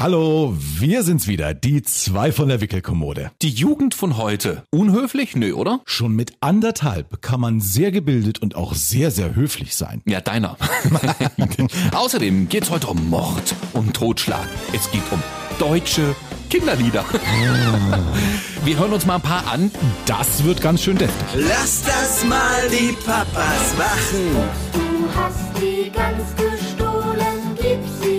Hallo, 0.00 0.54
wir 0.56 1.02
sind's 1.02 1.26
wieder, 1.26 1.54
die 1.54 1.82
zwei 1.82 2.30
von 2.30 2.46
der 2.46 2.60
Wickelkommode. 2.60 3.32
Die 3.42 3.50
Jugend 3.50 3.96
von 3.96 4.16
heute. 4.16 4.62
Unhöflich? 4.70 5.34
Nö, 5.34 5.54
oder? 5.54 5.80
Schon 5.86 6.14
mit 6.14 6.34
anderthalb 6.38 7.20
kann 7.20 7.40
man 7.40 7.60
sehr 7.60 7.90
gebildet 7.90 8.38
und 8.38 8.54
auch 8.54 8.74
sehr, 8.74 9.10
sehr 9.10 9.34
höflich 9.34 9.74
sein. 9.74 10.00
Ja, 10.04 10.20
deiner. 10.20 10.56
Außerdem 11.92 12.48
geht's 12.48 12.70
heute 12.70 12.86
um 12.86 13.10
Mord 13.10 13.56
und 13.72 13.92
Totschlag. 13.92 14.46
Es 14.72 14.88
geht 14.92 15.02
um 15.10 15.20
deutsche 15.58 16.14
Kinderlieder. 16.48 17.04
Wir 18.64 18.78
hören 18.78 18.92
uns 18.92 19.04
mal 19.04 19.16
ein 19.16 19.20
paar 19.20 19.52
an. 19.52 19.72
Das 20.06 20.44
wird 20.44 20.60
ganz 20.60 20.80
schön 20.84 20.96
deftig. 20.96 21.26
Lass 21.34 21.82
das 21.82 22.24
mal 22.24 22.68
die 22.70 22.92
Papas 23.04 23.76
machen. 23.76 24.30
Du 24.72 25.18
hast 25.18 25.60
die 25.60 25.90
Gans 25.90 26.36
gestohlen, 26.36 27.56
gib 27.60 27.80
sie. 28.00 28.17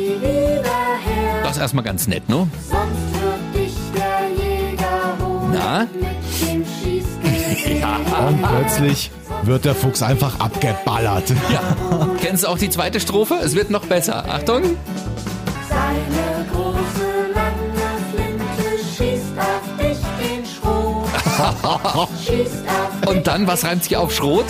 Das 1.49 1.57
ist 1.57 1.61
erstmal 1.63 1.83
ganz 1.83 2.07
nett, 2.07 2.29
ne? 2.29 2.47
Sonst 2.69 3.23
wird 3.23 3.55
dich 3.55 3.73
der 3.95 4.29
Jäger 4.29 5.17
holen 5.19 5.49
Na? 5.51 5.87
mit 5.95 6.47
dem 6.47 6.63
Schießgerät. 6.63 7.83
Und 8.27 8.43
plötzlich 8.43 9.09
wird 9.41 9.65
der 9.65 9.73
Fuchs 9.73 10.03
einfach 10.03 10.39
abgeballert. 10.39 11.33
Ja. 11.51 12.07
Kennst 12.21 12.43
du 12.43 12.49
auch 12.49 12.59
die 12.59 12.69
zweite 12.69 12.99
Strophe? 12.99 13.33
Es 13.43 13.55
wird 13.55 13.71
noch 13.71 13.87
besser. 13.87 14.25
Achtung. 14.29 14.61
Seine 15.67 16.45
große 16.53 17.31
lange 17.33 17.97
Flinte 18.13 18.83
schießt 18.95 19.33
auf 19.39 19.77
dich 19.79 19.97
den 20.21 20.45
Schrot. 20.45 22.09
schießt 22.27 22.63
auf 22.67 23.09
Und 23.09 23.25
dann, 23.25 23.47
was 23.47 23.63
reimt 23.63 23.83
sich 23.85 23.97
auf 23.97 24.13
Schrot? 24.13 24.45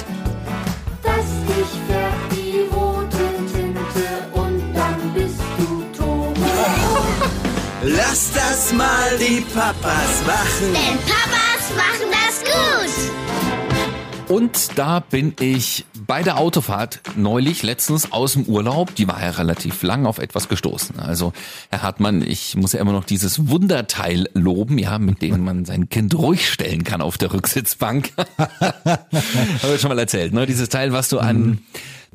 Lass 8.10 8.32
das 8.32 8.74
mal 8.74 9.20
die 9.20 9.42
Papas 9.54 10.24
machen. 10.26 10.74
Denn 10.74 10.98
Papas 11.06 11.70
machen 11.78 12.10
das 12.10 12.44
gut. 12.44 14.36
Und 14.36 14.80
da 14.80 15.00
bin 15.00 15.36
ich 15.40 15.86
bei 16.08 16.24
der 16.24 16.40
Autofahrt 16.40 17.02
neulich, 17.16 17.62
letztens 17.62 18.12
aus 18.12 18.34
dem 18.34 18.46
Urlaub, 18.46 18.96
die 18.96 19.08
war 19.08 19.22
ja 19.22 19.30
relativ 19.30 19.84
lang, 19.84 20.08
auf 20.08 20.18
etwas 20.18 20.50
gestoßen. 20.50 20.98
Also, 21.00 21.34
Herr 21.70 21.84
Hartmann, 21.84 22.24
ich 22.24 22.56
muss 22.56 22.74
ja 22.74 22.80
immer 22.80 22.94
noch 22.94 23.04
dieses 23.04 23.48
Wunderteil 23.48 24.28
loben, 24.34 24.80
ja, 24.80 24.98
mit 24.98 25.22
dem 25.22 25.44
man 25.44 25.66
sein 25.66 25.88
Kind 25.90 26.16
ruhig 26.16 26.50
stellen 26.50 26.84
kann 26.84 27.02
auf 27.02 27.20
der 27.20 27.32
Rücksitzbank. 27.32 28.14
Habe 28.58 29.76
ich 29.76 29.82
schon 29.82 29.90
mal 29.90 30.00
erzählt, 30.00 30.34
ne? 30.34 30.48
Dieses 30.48 30.70
Teil, 30.70 30.94
was 30.94 31.10
du 31.10 31.20
an 31.20 31.60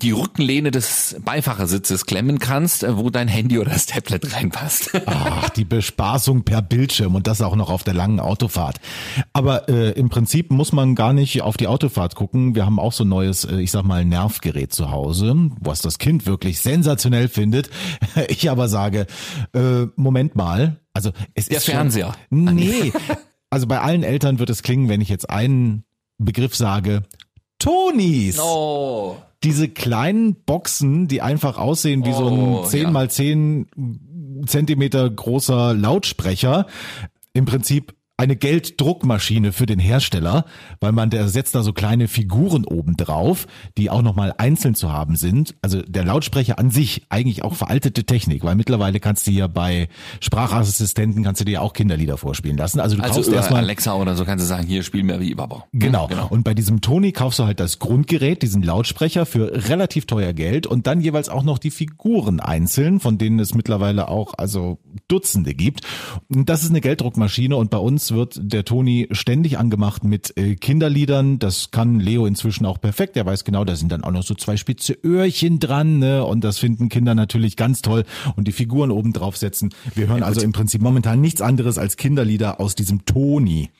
die 0.02 0.10
Rückenlehne 0.10 0.70
des 0.70 1.16
Beifahrersitzes 1.24 2.04
klemmen 2.06 2.38
kannst, 2.38 2.82
äh, 2.82 2.96
wo 2.96 3.10
dein 3.10 3.28
Handy 3.28 3.58
oder 3.58 3.70
das 3.70 3.86
Tablet 3.86 4.34
reinpasst. 4.34 4.90
Ach, 5.06 5.48
die 5.50 5.64
Bespaßung 5.64 6.42
per 6.42 6.62
Bildschirm 6.62 7.14
und 7.14 7.26
das 7.26 7.40
auch 7.42 7.54
noch 7.56 7.70
auf 7.70 7.84
der 7.84 7.94
langen 7.94 8.18
Autofahrt. 8.20 8.80
Aber 9.32 9.68
äh, 9.68 9.90
im 9.92 10.08
Prinzip 10.08 10.50
muss 10.50 10.72
man 10.72 10.94
gar 10.94 11.12
nicht 11.12 11.42
auf 11.42 11.56
die 11.56 11.68
Autofahrt 11.68 12.14
gucken. 12.16 12.54
Wir 12.54 12.66
haben 12.66 12.78
auch 12.80 12.92
so 12.92 13.04
ein 13.04 13.08
neues, 13.08 13.44
äh, 13.44 13.60
ich 13.60 13.70
sag 13.70 13.84
mal, 13.84 14.04
Nervgerät 14.04 14.72
zu 14.72 14.90
Hause, 14.90 15.34
was 15.60 15.80
das 15.80 15.98
Kind 15.98 16.26
wirklich 16.26 16.60
sensationell 16.60 17.28
findet. 17.28 17.70
Ich 18.28 18.48
aber 18.50 18.68
sage, 18.68 19.06
äh, 19.54 19.86
Moment 19.96 20.34
mal, 20.36 20.80
also 20.92 21.10
es 21.34 21.46
Der 21.46 21.58
ist 21.58 21.66
schon- 21.66 21.74
Fernseher. 21.74 22.14
Nee, 22.30 22.92
also 23.50 23.66
bei 23.66 23.80
allen 23.80 24.02
Eltern 24.02 24.38
wird 24.38 24.50
es 24.50 24.62
klingen, 24.62 24.88
wenn 24.88 25.00
ich 25.00 25.08
jetzt 25.08 25.28
einen 25.30 25.84
Begriff 26.18 26.54
sage, 26.54 27.02
Tonis. 27.58 28.38
Oh. 28.38 29.16
Diese 29.44 29.68
kleinen 29.68 30.34
Boxen, 30.44 31.06
die 31.06 31.22
einfach 31.22 31.58
aussehen 31.58 32.04
wie 32.04 32.12
so 32.12 32.24
Oh, 32.24 32.62
ein 32.62 32.68
10 32.68 32.82
ja. 32.82 32.90
mal 32.90 33.10
10 33.10 33.66
Zentimeter 34.46 35.08
großer 35.08 35.74
Lautsprecher. 35.74 36.66
Im 37.32 37.44
Prinzip 37.44 37.94
eine 38.16 38.36
Gelddruckmaschine 38.36 39.52
für 39.52 39.66
den 39.66 39.80
Hersteller, 39.80 40.44
weil 40.80 40.92
man 40.92 41.10
der 41.10 41.28
setzt 41.28 41.54
da 41.56 41.62
so 41.64 41.72
kleine 41.72 42.06
Figuren 42.06 42.64
oben 42.64 42.96
drauf, 42.96 43.46
die 43.76 43.90
auch 43.90 44.02
nochmal 44.02 44.32
einzeln 44.38 44.76
zu 44.76 44.92
haben 44.92 45.16
sind. 45.16 45.56
Also 45.62 45.82
der 45.82 46.04
Lautsprecher 46.04 46.58
an 46.60 46.70
sich 46.70 47.06
eigentlich 47.08 47.42
auch 47.42 47.54
veraltete 47.54 48.04
Technik, 48.04 48.44
weil 48.44 48.54
mittlerweile 48.54 49.00
kannst 49.00 49.26
du 49.26 49.32
ja 49.32 49.48
bei 49.48 49.88
Sprachassistenten 50.20 51.24
kannst 51.24 51.40
du 51.40 51.44
dir 51.44 51.60
auch 51.60 51.72
Kinderlieder 51.72 52.16
vorspielen 52.16 52.56
lassen. 52.56 52.78
Also 52.78 52.96
du 52.96 53.02
Also 53.02 53.16
kaufst 53.16 53.32
erstmal 53.32 53.64
Alexa 53.64 53.94
oder 53.94 54.14
so 54.14 54.24
kannst 54.24 54.44
du 54.44 54.46
sagen, 54.46 54.64
hier 54.64 54.84
spiel 54.84 55.02
mir 55.02 55.18
wie 55.18 55.34
Baba. 55.34 55.64
Genau. 55.72 56.08
Und 56.30 56.44
bei 56.44 56.54
diesem 56.54 56.80
Toni 56.80 57.10
kaufst 57.10 57.40
du 57.40 57.44
halt 57.44 57.58
das 57.58 57.80
Grundgerät, 57.80 58.42
diesen 58.42 58.62
Lautsprecher 58.62 59.26
für 59.26 59.68
relativ 59.68 60.06
teuer 60.06 60.32
Geld 60.32 60.68
und 60.68 60.86
dann 60.86 61.00
jeweils 61.00 61.28
auch 61.28 61.42
noch 61.42 61.58
die 61.58 61.72
Figuren 61.72 62.38
einzeln, 62.38 63.00
von 63.00 63.18
denen 63.18 63.40
es 63.40 63.54
mittlerweile 63.54 64.06
auch 64.08 64.34
also 64.36 64.78
Dutzende 65.08 65.54
gibt. 65.54 65.80
Und 66.32 66.48
das 66.48 66.62
ist 66.62 66.70
eine 66.70 66.80
Gelddruckmaschine 66.80 67.56
und 67.56 67.70
bei 67.70 67.78
uns 67.78 68.03
wird 68.12 68.38
der 68.40 68.64
Toni 68.64 69.08
ständig 69.10 69.58
angemacht 69.58 70.04
mit 70.04 70.36
äh, 70.36 70.56
Kinderliedern. 70.56 71.38
Das 71.38 71.70
kann 71.70 72.00
Leo 72.00 72.26
inzwischen 72.26 72.66
auch 72.66 72.80
perfekt. 72.80 73.16
Er 73.16 73.26
weiß 73.26 73.44
genau, 73.44 73.64
da 73.64 73.76
sind 73.76 73.92
dann 73.92 74.04
auch 74.04 74.10
noch 74.10 74.22
so 74.22 74.34
zwei 74.34 74.56
spitze 74.56 74.96
Öhrchen 75.04 75.60
dran, 75.60 75.98
ne? 75.98 76.24
Und 76.24 76.44
das 76.44 76.58
finden 76.58 76.88
Kinder 76.88 77.14
natürlich 77.14 77.56
ganz 77.56 77.82
toll 77.82 78.04
und 78.36 78.48
die 78.48 78.52
Figuren 78.52 78.90
oben 78.90 79.12
drauf 79.12 79.36
setzen. 79.36 79.74
Wir 79.94 80.08
hören 80.08 80.22
also 80.22 80.40
im 80.40 80.52
Prinzip 80.52 80.82
momentan 80.82 81.20
nichts 81.20 81.40
anderes 81.40 81.78
als 81.78 81.96
Kinderlieder 81.96 82.60
aus 82.60 82.74
diesem 82.74 83.04
Toni. 83.06 83.70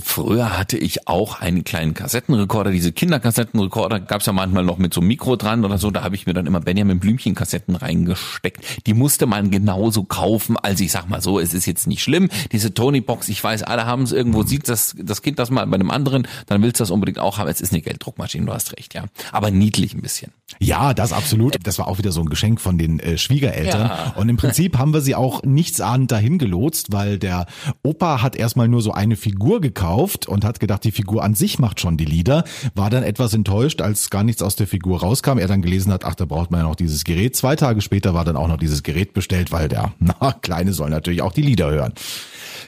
Früher 0.00 0.56
hatte 0.56 0.78
ich 0.78 1.08
auch 1.08 1.40
einen 1.40 1.64
kleinen 1.64 1.94
Kassettenrekorder, 1.94 2.70
diese 2.70 2.92
Kinderkassettenrekorder 2.92 3.98
gab's 3.98 4.26
ja 4.26 4.32
manchmal 4.32 4.64
noch 4.64 4.78
mit 4.78 4.94
so 4.94 5.00
einem 5.00 5.08
Mikro 5.08 5.34
dran 5.34 5.64
oder 5.64 5.78
so, 5.78 5.90
da 5.90 6.04
habe 6.04 6.14
ich 6.14 6.26
mir 6.26 6.34
dann 6.34 6.46
immer 6.46 6.60
Benjamin 6.60 7.00
Blümchen 7.00 7.34
Kassetten 7.34 7.74
reingesteckt. 7.74 8.86
Die 8.86 8.94
musste 8.94 9.26
man 9.26 9.50
genauso 9.50 10.04
kaufen, 10.04 10.56
also 10.56 10.84
ich 10.84 10.92
sag 10.92 11.08
mal 11.08 11.20
so, 11.20 11.40
es 11.40 11.54
ist 11.54 11.66
jetzt 11.66 11.88
nicht 11.88 12.02
schlimm. 12.02 12.28
Diese 12.52 12.72
Tony 12.72 13.00
Box, 13.00 13.28
ich 13.28 13.42
weiß, 13.42 13.64
alle 13.64 13.84
haben 13.84 14.04
es 14.04 14.12
irgendwo, 14.12 14.44
sieht 14.44 14.68
das, 14.68 14.94
das 14.96 15.22
Kind 15.22 15.40
das 15.40 15.50
mal 15.50 15.66
bei 15.66 15.74
einem 15.74 15.90
anderen, 15.90 16.28
dann 16.46 16.62
willst 16.62 16.78
du 16.78 16.82
das 16.82 16.90
unbedingt 16.90 17.18
auch 17.18 17.38
haben. 17.38 17.48
Es 17.48 17.60
ist 17.60 17.72
eine 17.72 17.82
Gelddruckmaschine, 17.82 18.46
du 18.46 18.52
hast 18.52 18.76
recht, 18.76 18.94
ja. 18.94 19.06
Aber 19.32 19.50
niedlich 19.50 19.94
ein 19.94 20.02
bisschen. 20.02 20.30
Ja, 20.60 20.94
das 20.94 21.12
absolut. 21.12 21.56
Das 21.64 21.78
war 21.78 21.88
auch 21.88 21.98
wieder 21.98 22.12
so 22.12 22.20
ein 22.20 22.28
Geschenk 22.28 22.60
von 22.60 22.78
den 22.78 23.00
äh, 23.00 23.18
Schwiegereltern. 23.18 23.88
Ja. 23.88 24.14
Und 24.16 24.28
im 24.28 24.36
Prinzip 24.36 24.78
haben 24.78 24.94
wir 24.94 25.00
sie 25.00 25.14
auch 25.14 25.42
nichtsahnend 25.42 26.12
dahin 26.12 26.38
gelotst, 26.38 26.92
weil 26.92 27.18
der 27.18 27.46
Opa 27.82 28.22
hat 28.22 28.36
erstmal 28.36 28.68
nur 28.68 28.82
so 28.82 28.92
eine 28.92 29.16
Figur 29.16 29.60
gekauft 29.60 29.79
und 30.28 30.44
hat 30.44 30.60
gedacht, 30.60 30.84
die 30.84 30.92
Figur 30.92 31.22
an 31.22 31.34
sich 31.34 31.58
macht 31.58 31.80
schon 31.80 31.96
die 31.96 32.04
Lieder. 32.04 32.44
War 32.74 32.90
dann 32.90 33.02
etwas 33.02 33.34
enttäuscht, 33.34 33.80
als 33.80 34.10
gar 34.10 34.24
nichts 34.24 34.42
aus 34.42 34.56
der 34.56 34.66
Figur 34.66 35.00
rauskam. 35.00 35.38
Er 35.38 35.48
dann 35.48 35.62
gelesen 35.62 35.92
hat, 35.92 36.04
ach, 36.04 36.14
da 36.14 36.24
braucht 36.24 36.50
man 36.50 36.60
ja 36.60 36.66
noch 36.66 36.76
dieses 36.76 37.04
Gerät. 37.04 37.36
Zwei 37.36 37.56
Tage 37.56 37.80
später 37.80 38.14
war 38.14 38.24
dann 38.24 38.36
auch 38.36 38.48
noch 38.48 38.58
dieses 38.58 38.82
Gerät 38.82 39.12
bestellt, 39.12 39.52
weil 39.52 39.68
der 39.68 39.92
na, 39.98 40.32
Kleine 40.32 40.72
soll 40.72 40.90
natürlich 40.90 41.22
auch 41.22 41.32
die 41.32 41.42
Lieder 41.42 41.70
hören. 41.70 41.94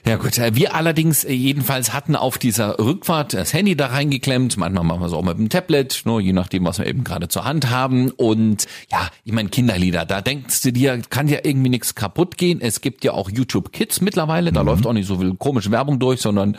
Ja 0.05 0.17
gut, 0.17 0.39
äh, 0.39 0.55
wir 0.55 0.75
allerdings 0.75 1.25
äh, 1.25 1.33
jedenfalls 1.33 1.93
hatten 1.93 2.17
auf 2.17 2.39
dieser 2.39 2.79
Rückfahrt 2.79 3.35
das 3.35 3.53
Handy 3.53 3.77
da 3.77 3.87
reingeklemmt. 3.87 4.57
Manchmal 4.57 4.85
machen 4.85 5.01
wir 5.01 5.07
es 5.07 5.13
auch 5.13 5.23
mit 5.23 5.39
dem 5.39 5.49
Tablet, 5.49 6.03
nur 6.05 6.21
je 6.21 6.33
nachdem, 6.33 6.65
was 6.65 6.79
wir 6.79 6.87
eben 6.87 7.05
gerade 7.05 7.29
zur 7.29 7.45
Hand 7.45 7.71
haben. 7.71 8.11
Und 8.11 8.67
ja, 8.91 9.09
ich 9.25 9.33
meine 9.33 9.49
Kinderlieder, 9.49 10.05
da 10.05 10.21
denkst 10.21 10.63
du 10.63 10.73
dir, 10.73 11.01
kann 11.09 11.29
ja 11.29 11.39
irgendwie 11.43 11.69
nichts 11.69 11.95
kaputt 11.95 12.37
gehen. 12.37 12.61
Es 12.61 12.81
gibt 12.81 13.05
ja 13.05 13.13
auch 13.13 13.31
YouTube 13.31 13.73
Kids 13.73 14.01
mittlerweile, 14.01 14.53
da 14.53 14.63
läuft 14.63 14.87
auch 14.87 14.93
nicht 14.93 15.07
so 15.07 15.19
viel 15.19 15.35
komische 15.35 15.71
Werbung 15.71 15.99
durch, 15.99 16.21
sondern 16.21 16.57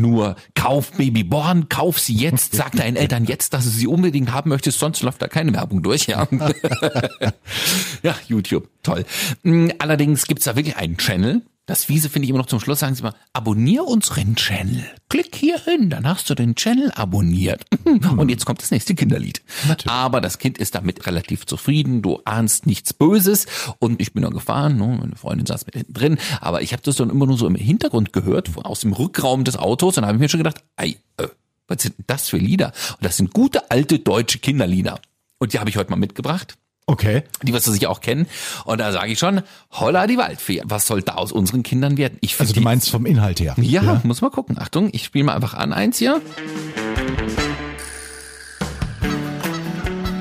nur 0.00 0.36
kauf 0.54 0.92
Babyborn, 0.92 1.68
kauf 1.68 1.98
sie 1.98 2.14
jetzt, 2.14 2.52
sag 2.56 2.72
deinen 2.72 2.96
Eltern 2.96 3.24
jetzt, 3.24 3.54
dass 3.54 3.64
du 3.64 3.70
sie 3.70 3.86
unbedingt 3.86 4.32
haben 4.32 4.50
möchtest, 4.50 4.78
sonst 4.78 5.02
läuft 5.02 5.22
da 5.22 5.28
keine 5.28 5.52
Werbung 5.52 5.82
durch. 5.82 6.06
Ja, 6.06 6.26
ja 8.02 8.14
YouTube, 8.28 8.68
toll. 8.82 9.04
Mm, 9.42 9.70
Allerdings 9.78 10.26
gibt's 10.26 10.44
da 10.44 10.56
wirklich 10.56 10.76
einen 10.76 10.96
Channel, 10.96 11.42
das 11.66 11.88
Wiese 11.88 12.10
finde 12.10 12.24
ich 12.24 12.30
immer 12.30 12.40
noch 12.40 12.46
zum 12.46 12.60
Schluss, 12.60 12.80
sagen 12.80 12.94
sie 12.94 13.02
mal, 13.02 13.14
abonnier 13.32 13.84
unseren 13.84 14.36
Channel. 14.36 14.84
Klick 15.08 15.34
hier 15.34 15.58
hin, 15.58 15.88
dann 15.88 16.06
hast 16.06 16.28
du 16.28 16.34
den 16.34 16.56
Channel 16.56 16.92
abonniert. 16.94 17.64
Und 18.16 18.28
jetzt 18.28 18.44
kommt 18.44 18.60
das 18.60 18.70
nächste 18.70 18.94
Kinderlied. 18.94 19.40
Aber 19.86 20.20
das 20.20 20.38
Kind 20.38 20.58
ist 20.58 20.74
damit 20.74 21.06
relativ 21.06 21.46
zufrieden, 21.46 22.02
du 22.02 22.20
ahnst 22.26 22.66
nichts 22.66 22.92
Böses. 22.92 23.46
Und 23.78 24.02
ich 24.02 24.12
bin 24.12 24.22
dann 24.22 24.34
gefahren, 24.34 24.76
ne, 24.76 24.98
meine 25.00 25.16
Freundin 25.16 25.46
saß 25.46 25.64
mit 25.64 25.74
hinten 25.74 25.94
drin, 25.94 26.18
aber 26.42 26.60
ich 26.60 26.72
habe 26.72 26.82
das 26.82 26.96
dann 26.96 27.08
immer 27.08 27.26
nur 27.26 27.38
so 27.38 27.46
im 27.46 27.54
Hintergrund 27.54 28.12
gehört, 28.12 28.50
aus 28.62 28.80
dem 28.80 28.92
Rückraum 28.92 29.44
des 29.44 29.56
Autos. 29.56 29.96
Und 29.96 30.02
dann 30.02 30.08
habe 30.08 30.16
ich 30.16 30.20
mir 30.20 30.28
schon 30.28 30.38
gedacht, 30.38 30.62
ei, 30.76 30.96
äh, 31.16 31.28
was 31.66 31.82
sind 31.82 31.96
denn 31.96 32.04
das 32.06 32.28
für 32.28 32.36
Lieder? 32.36 32.72
Und 32.98 33.04
das 33.04 33.16
sind 33.16 33.32
gute 33.32 33.70
alte 33.70 33.98
deutsche 33.98 34.38
Kinderlieder. 34.38 35.00
Und 35.38 35.54
die 35.54 35.60
habe 35.60 35.70
ich 35.70 35.78
heute 35.78 35.90
mal 35.90 35.96
mitgebracht 35.96 36.58
Okay. 36.86 37.22
die 37.42 37.52
wirst 37.54 37.66
du 37.66 37.72
sicher 37.72 37.88
auch 37.90 38.00
kennen. 38.02 38.26
Und 38.66 38.78
da 38.78 38.92
sage 38.92 39.10
ich 39.10 39.18
schon, 39.18 39.40
holla 39.72 40.06
die 40.06 40.18
Waldfee, 40.18 40.60
was 40.64 40.86
soll 40.86 41.00
da 41.02 41.14
aus 41.14 41.32
unseren 41.32 41.62
Kindern 41.62 41.96
werden? 41.96 42.18
Ich 42.20 42.38
Also 42.38 42.52
du 42.52 42.60
die- 42.60 42.64
meinst 42.64 42.90
vom 42.90 43.06
Inhalt 43.06 43.40
her. 43.40 43.54
ja, 43.58 44.00
muss 44.04 44.20
mal 44.20 44.30
gucken. 44.30 44.58
Achtung, 44.58 44.90
ich 44.92 45.04
spiele 45.04 45.24
mal 45.24 45.34
einfach 45.34 45.54
an 45.54 45.72
eins 45.72 45.96
hier. 45.98 46.20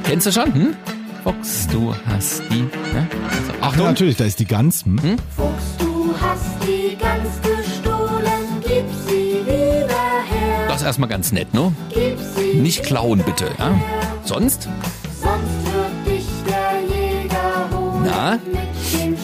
Kennst 0.04 0.28
du 0.28 0.32
schon? 0.32 0.54
Hm? 0.54 0.76
Fox, 1.24 1.68
du 1.72 1.94
hast 2.06 2.42
die. 2.52 2.62
Ne? 2.62 3.08
Also, 3.30 3.54
Ach, 3.62 3.68
Achtung. 3.70 3.86
natürlich, 3.86 4.18
da 4.18 4.26
ist 4.26 4.40
die 4.40 4.46
Gans. 4.46 4.84
Hm? 4.86 5.00
Fuchs, 5.36 5.78
du 5.80 6.14
hast 6.20 6.46
die 6.68 6.96
Gans 6.98 7.30
gestohlen, 7.42 8.62
gib 8.62 8.86
sie 9.08 9.42
wieder 9.46 10.24
her. 10.30 10.68
Das 10.68 10.78
ist 10.82 10.88
erstmal 10.88 11.10
ganz 11.10 11.32
nett, 11.32 11.54
ne? 11.54 11.74
Gib 11.94 12.18
sie 12.36 12.60
Nicht 12.60 12.84
klauen 12.84 13.24
bitte, 13.24 13.50
ja? 13.58 13.80
Sonst? 14.26 14.68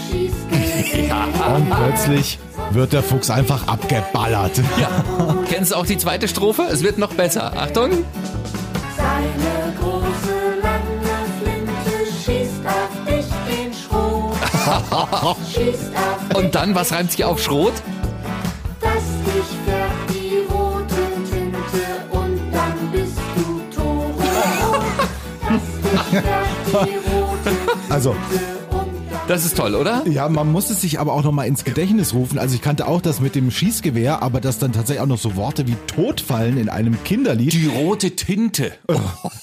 Schießgerät. 0.09 1.09
Ja. 1.09 1.25
Und 1.55 1.69
plötzlich 1.69 2.39
wird 2.71 2.93
der 2.93 3.03
Fuchs 3.03 3.29
einfach 3.29 3.67
abgeballert. 3.67 4.57
ja. 4.79 4.89
Kennst 5.49 5.71
du 5.71 5.75
auch 5.75 5.85
die 5.85 5.97
zweite 5.97 6.27
Strophe? 6.27 6.63
Es 6.71 6.83
wird 6.83 6.97
noch 6.97 7.13
besser. 7.13 7.51
Achtung. 7.55 7.91
Seine 8.95 9.73
große 9.79 10.35
lange 10.61 11.17
Flinte 11.39 11.97
schießt 12.23 12.61
auf 12.65 13.05
dich 13.05 13.25
den 13.47 13.73
Schrot. 13.73 15.37
schießt 15.53 15.91
auf 15.95 16.37
Und 16.37 16.55
dann, 16.55 16.75
was 16.75 16.91
reimt 16.91 17.11
sich 17.11 17.23
auf 17.25 17.41
Schrot? 17.41 17.73
dass 18.81 18.93
dich 19.25 19.49
fährt 19.65 20.09
die 20.09 20.37
rote 20.51 21.03
Tinte 21.29 21.85
und 22.11 22.39
dann 22.53 22.91
bist 22.91 23.17
du 23.35 23.61
tot. 23.75 24.15
dass 25.49 25.63
dich 25.81 26.21
fährt 26.21 26.87
die 26.87 26.97
rote 27.09 27.51
Also, 27.89 28.11
Tinte 28.11 28.45
dann 28.45 28.58
Das 29.29 29.45
ist 29.45 29.57
toll, 29.57 29.75
oder? 29.75 30.07
ja, 30.07 30.27
man 30.27 30.51
muss 30.51 30.71
es 30.71 30.81
sich 30.81 30.99
aber 30.99 31.13
auch 31.13 31.23
noch 31.23 31.31
mal 31.31 31.43
ins 31.43 31.63
Gedächtnis 31.63 32.15
rufen. 32.15 32.39
Also 32.39 32.55
ich 32.55 32.63
kannte 32.63 32.87
auch 32.87 32.99
das 32.99 33.19
mit 33.19 33.35
dem 33.35 33.51
Schießgewehr, 33.51 34.23
aber 34.23 34.41
dass 34.41 34.57
dann 34.57 34.71
tatsächlich 34.71 35.03
auch 35.03 35.07
noch 35.07 35.19
so 35.19 35.35
Worte 35.35 35.67
wie 35.67 35.75
tot 35.85 36.19
fallen 36.19 36.57
in 36.57 36.67
einem 36.67 36.97
Kinderlied. 37.03 37.53
Die 37.53 37.67
rote 37.67 38.15
Tinte. 38.15 38.71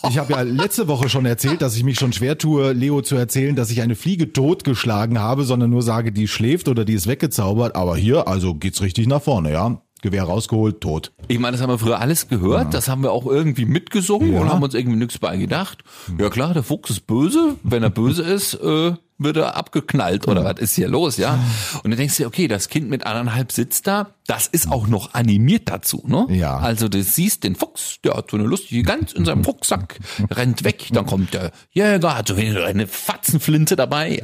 Ich 0.08 0.18
habe 0.18 0.32
ja 0.32 0.42
letzte 0.42 0.88
Woche 0.88 1.08
schon 1.08 1.24
erzählt, 1.24 1.62
dass 1.62 1.76
ich 1.76 1.84
mich 1.84 2.00
schon 2.00 2.12
schwer 2.12 2.36
tue, 2.36 2.72
Leo 2.72 3.00
zu 3.00 3.14
erzählen, 3.14 3.54
dass 3.54 3.70
ich 3.70 3.80
eine 3.80 3.94
Fliege 3.94 4.32
totgeschlagen 4.32 5.20
habe, 5.20 5.44
sondern 5.44 5.70
nur 5.70 5.82
sage, 5.82 6.10
die 6.10 6.26
schläft 6.26 6.66
oder 6.66 6.84
die 6.84 6.94
ist 6.94 7.06
weggezaubert. 7.06 7.76
Aber 7.76 7.96
hier, 7.96 8.26
also 8.26 8.54
geht's 8.54 8.82
richtig 8.82 9.06
nach 9.06 9.22
vorne, 9.22 9.52
ja. 9.52 9.80
Gewehr 10.02 10.24
rausgeholt, 10.24 10.80
tot. 10.80 11.12
Ich 11.28 11.38
meine, 11.38 11.52
das 11.56 11.62
haben 11.62 11.70
wir 11.70 11.78
früher 11.78 12.00
alles 12.00 12.26
gehört, 12.28 12.74
das 12.74 12.88
haben 12.88 13.02
wir 13.04 13.12
auch 13.12 13.26
irgendwie 13.26 13.64
mitgesungen 13.64 14.34
Ja. 14.34 14.40
und 14.40 14.52
haben 14.52 14.62
uns 14.62 14.74
irgendwie 14.74 14.98
nichts 14.98 15.18
bei 15.18 15.36
gedacht. 15.36 15.84
Ja 16.18 16.28
klar, 16.28 16.52
der 16.54 16.64
Fuchs 16.64 16.90
ist 16.90 17.06
böse. 17.06 17.54
Wenn 17.62 17.82
er 17.84 17.90
böse 17.90 18.22
ist, 18.22 18.54
äh, 18.54 18.92
wird 19.18 19.36
er 19.36 19.56
abgeknallt 19.56 20.28
oder 20.28 20.44
was 20.44 20.60
ist 20.60 20.74
hier 20.74 20.88
los, 20.88 21.16
ja? 21.16 21.38
Und 21.82 21.90
dann 21.90 21.98
denkst 21.98 22.16
du, 22.16 22.24
dir, 22.24 22.26
okay, 22.26 22.48
das 22.48 22.68
Kind 22.68 22.90
mit 22.90 23.06
anderthalb 23.06 23.50
sitzt 23.50 23.86
da, 23.86 24.14
das 24.26 24.46
ist 24.46 24.70
auch 24.70 24.86
noch 24.86 25.14
animiert 25.14 25.68
dazu, 25.68 26.02
ne? 26.06 26.26
Ja. 26.30 26.58
Also 26.58 26.88
du 26.88 27.02
siehst 27.02 27.44
den 27.44 27.56
Fuchs, 27.56 27.98
der 28.04 28.14
hat 28.14 28.30
so 28.30 28.36
eine 28.36 28.46
lustige 28.46 28.82
Gans 28.82 29.12
in 29.12 29.24
seinem 29.24 29.42
Rucksack, 29.42 29.98
rennt 30.30 30.64
weg, 30.64 30.88
dann 30.92 31.06
kommt 31.06 31.34
der 31.34 31.52
Jäger, 31.70 32.16
hat 32.16 32.28
so 32.28 32.34
eine 32.34 32.86
Fatzenflinte 32.86 33.76
dabei 33.76 34.22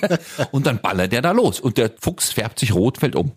und 0.52 0.66
dann 0.66 0.80
ballert 0.80 1.12
der 1.12 1.22
da 1.22 1.32
los 1.32 1.60
und 1.60 1.76
der 1.76 1.92
Fuchs 2.00 2.32
färbt 2.32 2.58
sich 2.58 2.74
rot, 2.74 2.98
fällt 2.98 3.16
um. 3.16 3.32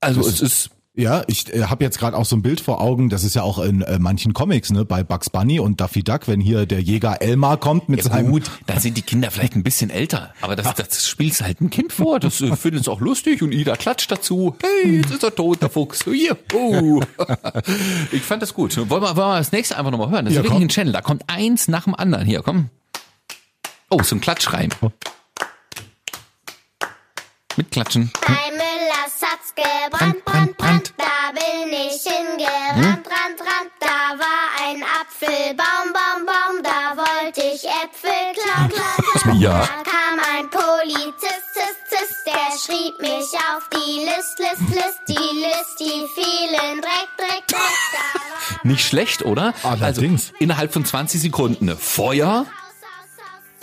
Also 0.00 0.20
es 0.20 0.40
ist 0.40 0.70
Ja, 0.98 1.24
ich 1.26 1.52
äh, 1.54 1.64
habe 1.64 1.84
jetzt 1.84 1.98
gerade 1.98 2.16
auch 2.16 2.24
so 2.24 2.36
ein 2.36 2.40
Bild 2.42 2.58
vor 2.58 2.80
Augen, 2.80 3.10
das 3.10 3.22
ist 3.22 3.34
ja 3.34 3.42
auch 3.42 3.58
in 3.58 3.82
äh, 3.82 3.98
manchen 3.98 4.32
Comics, 4.32 4.70
ne, 4.70 4.86
bei 4.86 5.04
Bugs 5.04 5.28
Bunny 5.28 5.60
und 5.60 5.78
Daffy 5.78 6.02
Duck, 6.02 6.26
wenn 6.26 6.40
hier 6.40 6.64
der 6.64 6.80
Jäger 6.80 7.20
Elmar 7.20 7.58
kommt 7.58 7.90
mit 7.90 8.02
Ja 8.02 8.10
seinem 8.10 8.30
gut, 8.30 8.50
da 8.66 8.80
sind 8.80 8.96
die 8.96 9.02
Kinder 9.02 9.30
vielleicht 9.30 9.54
ein 9.56 9.62
bisschen 9.62 9.90
älter, 9.90 10.32
aber 10.40 10.56
das, 10.56 10.74
das 10.74 11.06
spielst 11.06 11.42
halt 11.42 11.60
ein 11.60 11.68
Kind 11.68 11.92
vor, 11.92 12.18
das 12.18 12.40
äh, 12.40 12.56
findet 12.56 12.80
es 12.82 12.88
auch 12.88 13.00
lustig 13.00 13.42
und 13.42 13.52
Ida 13.52 13.76
klatscht 13.76 14.10
dazu. 14.10 14.56
Hey, 14.62 14.96
jetzt 15.02 15.10
ist 15.12 15.22
er 15.22 15.34
tot, 15.34 15.60
der 15.60 15.68
Fuchs. 15.68 16.02
Hier, 16.04 16.36
oh. 16.54 17.02
Ich 18.12 18.22
fand 18.22 18.40
das 18.40 18.54
gut. 18.54 18.74
Wollen 18.76 18.88
wir, 19.02 19.16
wollen 19.16 19.16
wir 19.16 19.36
das 19.38 19.52
nächste 19.52 19.76
einfach 19.76 19.90
nochmal 19.90 20.08
hören? 20.10 20.24
Das 20.24 20.32
ist 20.32 20.36
Ja, 20.36 20.42
wirklich 20.44 20.54
komm. 20.54 20.62
ein 20.62 20.68
Channel, 20.70 20.92
da 20.94 21.02
kommt 21.02 21.24
eins 21.26 21.68
nach 21.68 21.84
dem 21.84 21.94
anderen. 21.94 22.24
Hier, 22.24 22.40
komm. 22.42 22.70
Oh, 23.90 24.02
so 24.02 24.16
ein 24.16 24.22
Klatschreim. 24.22 24.70
Mit 27.58 27.70
Klatschen. 27.70 28.10
Müllers 28.26 29.20
hat's 29.22 29.54
gebrannt, 29.54 30.24
hingerannt, 32.76 33.06
rand, 33.08 33.40
rand, 33.40 33.70
da 33.80 34.18
war 34.18 34.68
ein 34.68 34.82
Apfelbaum, 35.00 35.92
Baum, 35.92 36.26
Baum, 36.26 36.62
da 36.62 36.96
wollte 36.96 37.40
ich 37.40 37.64
Äpfel 37.64 38.10
klauen, 38.34 38.68
klauen, 38.70 39.20
klauen. 39.22 39.40
Ja. 39.40 39.60
Da 39.60 39.82
kam 39.90 40.20
ein 40.34 40.50
Polizist, 40.50 41.46
zist, 41.52 41.80
zist, 41.88 42.26
der 42.26 42.58
schrieb 42.58 43.00
mich 43.00 43.32
auf 43.54 43.68
die 43.72 44.04
List, 44.04 44.38
List, 44.38 44.74
List, 44.74 45.00
die 45.08 45.14
List, 45.14 45.80
die 45.80 46.06
vielen 46.14 46.80
Dreck, 46.80 47.08
Dreck, 47.16 47.46
Dreck, 47.48 48.64
Nicht 48.64 48.86
schlecht, 48.86 49.24
oder? 49.24 49.54
Allerdings. 49.62 50.28
Also 50.28 50.36
innerhalb 50.38 50.72
von 50.72 50.84
20 50.84 51.20
Sekunden 51.20 51.76
Feuer. 51.76 52.46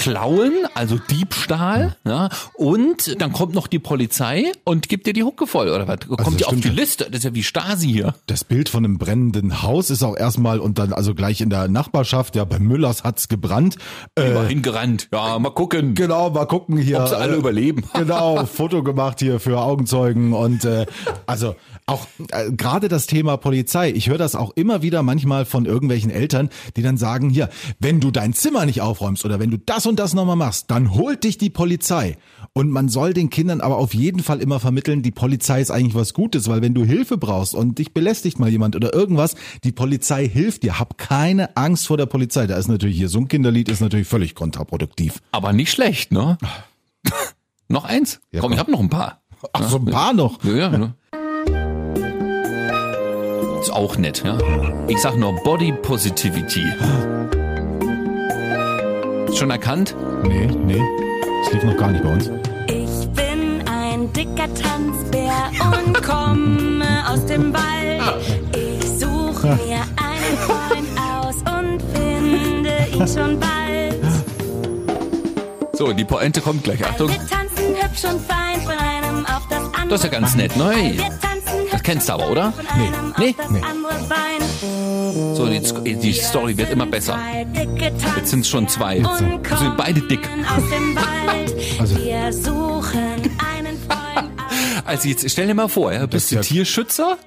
Klauen, 0.04 0.52
also 0.76 0.98
Diebstahl, 0.98 1.96
ja, 2.06 2.28
und 2.56 3.22
dann 3.22 3.32
kommt 3.32 3.56
noch 3.56 3.68
die 3.68 3.80
Polizei 3.80 4.52
und 4.66 4.90
gibt 4.90 5.08
dir 5.08 5.14
die 5.14 5.24
Hucke 5.24 5.48
voll, 5.48 5.70
oder 5.70 5.88
was? 5.88 6.00
Kommt 6.02 6.20
das 6.20 6.36
die 6.36 6.46
auf 6.46 6.56
die 6.56 6.68
ja. 6.68 6.74
Liste, 6.74 7.06
das 7.06 7.20
ist 7.20 7.24
ja 7.24 7.34
wie 7.34 7.42
Stasi 7.42 7.88
hier. 7.88 8.14
Das 8.26 8.44
Bild 8.44 8.68
von 8.68 8.84
einem 8.84 8.98
brennenden 8.98 9.62
Haus 9.62 9.90
ist 9.90 10.04
auch 10.04 10.18
erstmal 10.18 10.60
und 10.60 10.78
dann 10.78 10.92
also 10.92 11.16
gleich 11.16 11.40
in 11.40 11.50
der 11.50 11.70
Nachbarschaft, 11.70 12.36
ja, 12.36 12.44
bei 12.44 12.60
Müllers 12.60 13.06
hat's 13.06 13.30
gebrannt. 13.30 13.78
Äh, 14.16 14.34
Mal 14.34 14.48
hingerannt, 14.48 15.08
ja, 15.14 15.40
mal 15.40 15.52
gucken. 15.52 15.96
genau, 15.96 16.30
mal 16.32 16.48
gucken 16.48 16.78
hier. 16.78 17.00
Ob 17.00 17.08
sie 17.08 17.18
alle 17.18 17.36
äh, 17.36 17.40
überleben. 17.40 17.86
Genau, 17.94 18.46
Foto 18.46 18.84
gemacht 18.84 19.22
hier 19.22 19.40
für 19.40 19.62
Augenzeugen 19.62 20.34
und 20.34 20.66
äh, 20.66 20.86
also 21.28 21.56
auch 21.86 22.08
äh, 22.32 22.52
gerade 22.52 22.88
das 22.88 23.08
Thema 23.08 23.38
Polizei. 23.38 23.92
Ich 23.92 24.10
höre 24.10 24.18
das 24.18 24.36
auch 24.36 24.52
immer 24.56 24.82
wieder 24.82 25.04
manchmal 25.04 25.46
von 25.46 25.66
irgendwelchen 25.66 26.10
Eltern, 26.10 26.50
die 26.76 26.82
dann 26.82 26.98
sagen, 26.98 27.30
hier, 27.30 27.50
wenn 27.80 28.00
du 28.00 28.12
dein 28.12 28.34
Zimmer 28.34 28.66
nicht 28.66 28.82
aufräumst 28.82 29.26
oder 29.26 29.40
wenn 29.40 29.52
du 29.52 29.58
das 29.58 29.86
und 29.86 30.00
das 30.00 30.14
nochmal 30.14 30.36
machst, 30.36 30.72
dann 30.72 30.94
holt 30.94 31.24
dich 31.24 31.38
die 31.38 31.50
Polizei. 31.50 32.18
Und 32.54 32.70
man 32.70 32.88
soll 32.88 33.14
den 33.14 33.30
Kindern 33.30 33.62
aber 33.62 33.78
auf 33.78 33.94
jeden 33.94 34.22
Fall 34.22 34.40
immer 34.40 34.60
vermitteln, 34.60 35.02
die 35.02 35.12
Polizei 35.12 35.62
ist 35.62 35.72
eigentlich 35.72 35.96
was 35.96 36.14
Gutes, 36.14 36.48
weil 36.48 36.62
wenn 36.62 36.74
du 36.74 36.86
Hilfe 36.86 37.18
brauchst 37.18 37.56
und 37.56 37.80
dich 37.80 37.94
belästigt 37.94 38.40
mal 38.40 38.50
jemand 38.50 38.76
oder 38.76 38.94
irgendwas, 38.94 39.36
die 39.64 39.72
Polizei 39.72 40.28
hilft 40.28 40.64
dir. 40.64 40.80
Hab 40.80 40.98
keine 40.98 41.58
Angst 41.58 41.88
vor 41.88 41.98
der 41.98 42.06
Polizei. 42.06 42.48
Da 42.48 42.58
ist 42.58 42.68
natürlich 42.68 42.98
hier 42.98 43.10
so 43.10 43.20
ein 43.20 43.28
Kinderlied 43.28 43.70
ist 43.70 43.82
natürlich 43.82 44.08
völlig 44.08 44.36
kontraproduktiv. 44.36 45.22
Aber 45.32 45.54
nicht 45.54 45.72
schlecht, 45.72 46.12
ne? 46.12 46.38
noch 47.68 47.86
eins? 47.86 48.22
Ja, 48.32 48.40
komm, 48.40 48.50
komm. 48.50 48.54
ich 48.54 48.60
hab 48.60 48.68
noch 48.68 48.80
ein 48.80 48.90
paar. 48.90 49.22
Ach, 49.52 49.70
so 49.70 49.78
ein 49.78 49.86
paar 49.86 50.14
noch. 50.14 50.44
Ja, 50.44 50.54
ja, 50.54 50.70
ne? 50.70 50.96
Ist 53.64 53.72
auch 53.72 53.96
nett, 53.96 54.22
ja. 54.26 54.38
Ich 54.90 55.00
sag 55.00 55.16
nur 55.16 55.34
Body 55.42 55.72
Positivity. 55.72 56.66
Schon 59.34 59.52
erkannt? 59.52 59.96
Nee, 60.24 60.48
nee. 60.48 60.82
Das 61.42 61.54
lief 61.54 61.64
noch 61.64 61.78
gar 61.78 61.92
nicht 61.92 62.04
bei 62.04 62.12
uns. 62.12 62.30
Ich 62.68 63.08
bin 63.12 63.64
ein 63.72 64.12
dicker 64.12 64.54
Tanzbär 64.54 65.32
und 65.78 66.04
komme 66.04 67.10
aus 67.10 67.26
dem 67.26 67.54
Wald. 67.54 68.02
Ich 68.54 69.00
suche 69.00 69.48
mir 69.48 69.80
einen 69.96 70.38
Freund 70.42 70.90
aus 71.00 71.38
und 71.38 71.82
finde 71.94 72.74
ihn 72.92 73.08
schon 73.08 73.40
bald. 73.40 73.96
So, 75.72 75.94
die 75.94 76.04
Pointe 76.04 76.42
kommt 76.42 76.66
gleich. 76.66 76.86
Achtung. 76.86 77.08
Wir 77.08 77.16
tanzen 77.16 77.82
hübsch 77.82 78.04
und 78.04 78.20
fein 78.28 78.60
von 78.60 78.76
einem 78.78 79.26
auf 79.26 79.48
das 79.50 79.64
andere. 79.68 79.88
Das 79.88 80.04
ist 80.04 80.12
ja 80.12 80.20
ganz 80.20 80.36
nett, 80.36 80.54
ne? 80.58 80.98
Kennst 81.84 82.10
du 82.10 82.14
aber, 82.14 82.30
oder? 82.30 82.54
Nee. 83.18 83.36
Nee. 83.50 83.62
Bein. 84.10 85.36
So, 85.36 85.48
jetzt, 85.48 85.76
die 85.84 86.14
Story 86.14 86.58
wird 86.58 86.72
immer 86.72 86.86
besser. 86.86 87.20
Jetzt 88.16 88.30
sind's 88.30 88.50
schon 88.50 88.68
zwei. 88.68 89.02
Tanzbären 89.02 89.18
Sind 89.18 89.48
sind 89.58 89.78
beide 89.78 90.02
dick. 90.02 90.28
Also- 91.80 91.96
Also 94.94 95.10
jetzt 95.10 95.28
stell 95.32 95.48
dir 95.48 95.56
mal 95.56 95.70
vor, 95.70 95.92
ja, 95.92 96.06
bist 96.06 96.30
du 96.32 96.36
ja- 96.36 96.42
Tierschützer? 96.42 97.18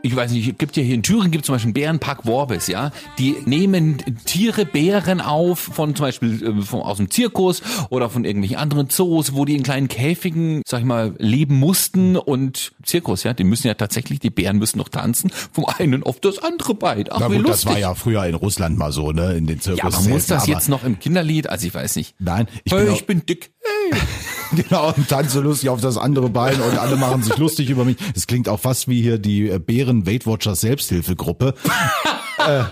Ich 0.00 0.16
weiß 0.16 0.30
nicht, 0.32 0.58
gibt 0.58 0.78
ja 0.78 0.82
hier 0.82 0.94
in 0.94 1.02
Thüringen 1.02 1.30
gibt 1.30 1.44
zum 1.44 1.54
Beispiel 1.54 1.66
einen 1.68 1.74
Bärenpark 1.74 2.24
Worbis, 2.24 2.68
ja. 2.68 2.90
Die 3.18 3.36
nehmen 3.44 3.98
Tiere, 4.24 4.64
Bären 4.64 5.20
auf 5.20 5.58
von 5.58 5.94
zum 5.94 6.06
Beispiel 6.06 6.42
äh, 6.42 6.62
von, 6.62 6.80
aus 6.80 6.96
dem 6.96 7.10
Zirkus 7.10 7.60
oder 7.90 8.08
von 8.08 8.24
irgendwelchen 8.24 8.56
anderen 8.56 8.88
Zoos, 8.88 9.34
wo 9.34 9.44
die 9.44 9.56
in 9.56 9.62
kleinen 9.62 9.88
Käfigen, 9.88 10.62
sag 10.66 10.80
ich 10.80 10.86
mal, 10.86 11.14
leben 11.18 11.56
mussten 11.56 12.16
und 12.16 12.72
Zirkus, 12.82 13.24
ja, 13.24 13.34
die 13.34 13.44
müssen 13.44 13.66
ja 13.66 13.74
tatsächlich, 13.74 14.18
die 14.18 14.30
Bären 14.30 14.56
müssen 14.56 14.78
noch 14.78 14.88
tanzen 14.88 15.30
vom 15.52 15.66
einen 15.66 16.02
auf 16.02 16.18
das 16.20 16.38
andere 16.38 16.74
Bein. 16.74 17.04
Ach, 17.10 17.18
Na 17.20 17.30
wie 17.30 17.36
gut, 17.36 17.48
lustig. 17.48 17.64
das 17.66 17.74
war 17.74 17.78
ja 17.78 17.94
früher 17.94 18.24
in 18.24 18.34
Russland 18.34 18.78
mal 18.78 18.90
so, 18.90 19.12
ne, 19.12 19.34
in 19.34 19.46
den 19.46 19.60
Zirkus. 19.60 19.78
ja, 19.82 19.84
aber 19.98 20.08
muss 20.08 20.28
das 20.28 20.46
jetzt 20.46 20.70
noch 20.70 20.82
im 20.82 20.98
Kinderlied? 20.98 21.50
Also 21.50 21.66
ich 21.66 21.74
weiß 21.74 21.96
nicht. 21.96 22.14
Nein, 22.18 22.48
ich 22.64 22.72
hey, 22.72 22.84
bin, 22.84 22.88
auch, 22.90 22.96
ich 22.96 23.06
bin 23.06 23.26
dick. 23.26 23.50
Genau 24.52 24.92
und 24.96 25.08
tanze 25.08 25.40
lustig 25.40 25.70
auf 25.70 25.80
das 25.80 25.98
andere 25.98 26.28
Bein 26.28 26.60
und 26.60 26.78
alle 26.78 26.96
machen 26.96 27.22
sich 27.22 27.36
lustig 27.36 27.68
über 27.68 27.84
mich. 27.84 27.96
Das 28.14 28.26
klingt 28.26 28.48
auch 28.48 28.60
fast 28.60 28.86
wie 28.86 29.02
hier 29.02 29.18
die 29.18 29.50
äh, 29.50 29.58
Bären 29.58 30.06
Weight 30.06 30.24
Watchers 30.24 30.60
Selbsthilfegruppe. 30.60 31.54
äh, 32.38 32.62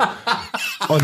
und 0.88 1.02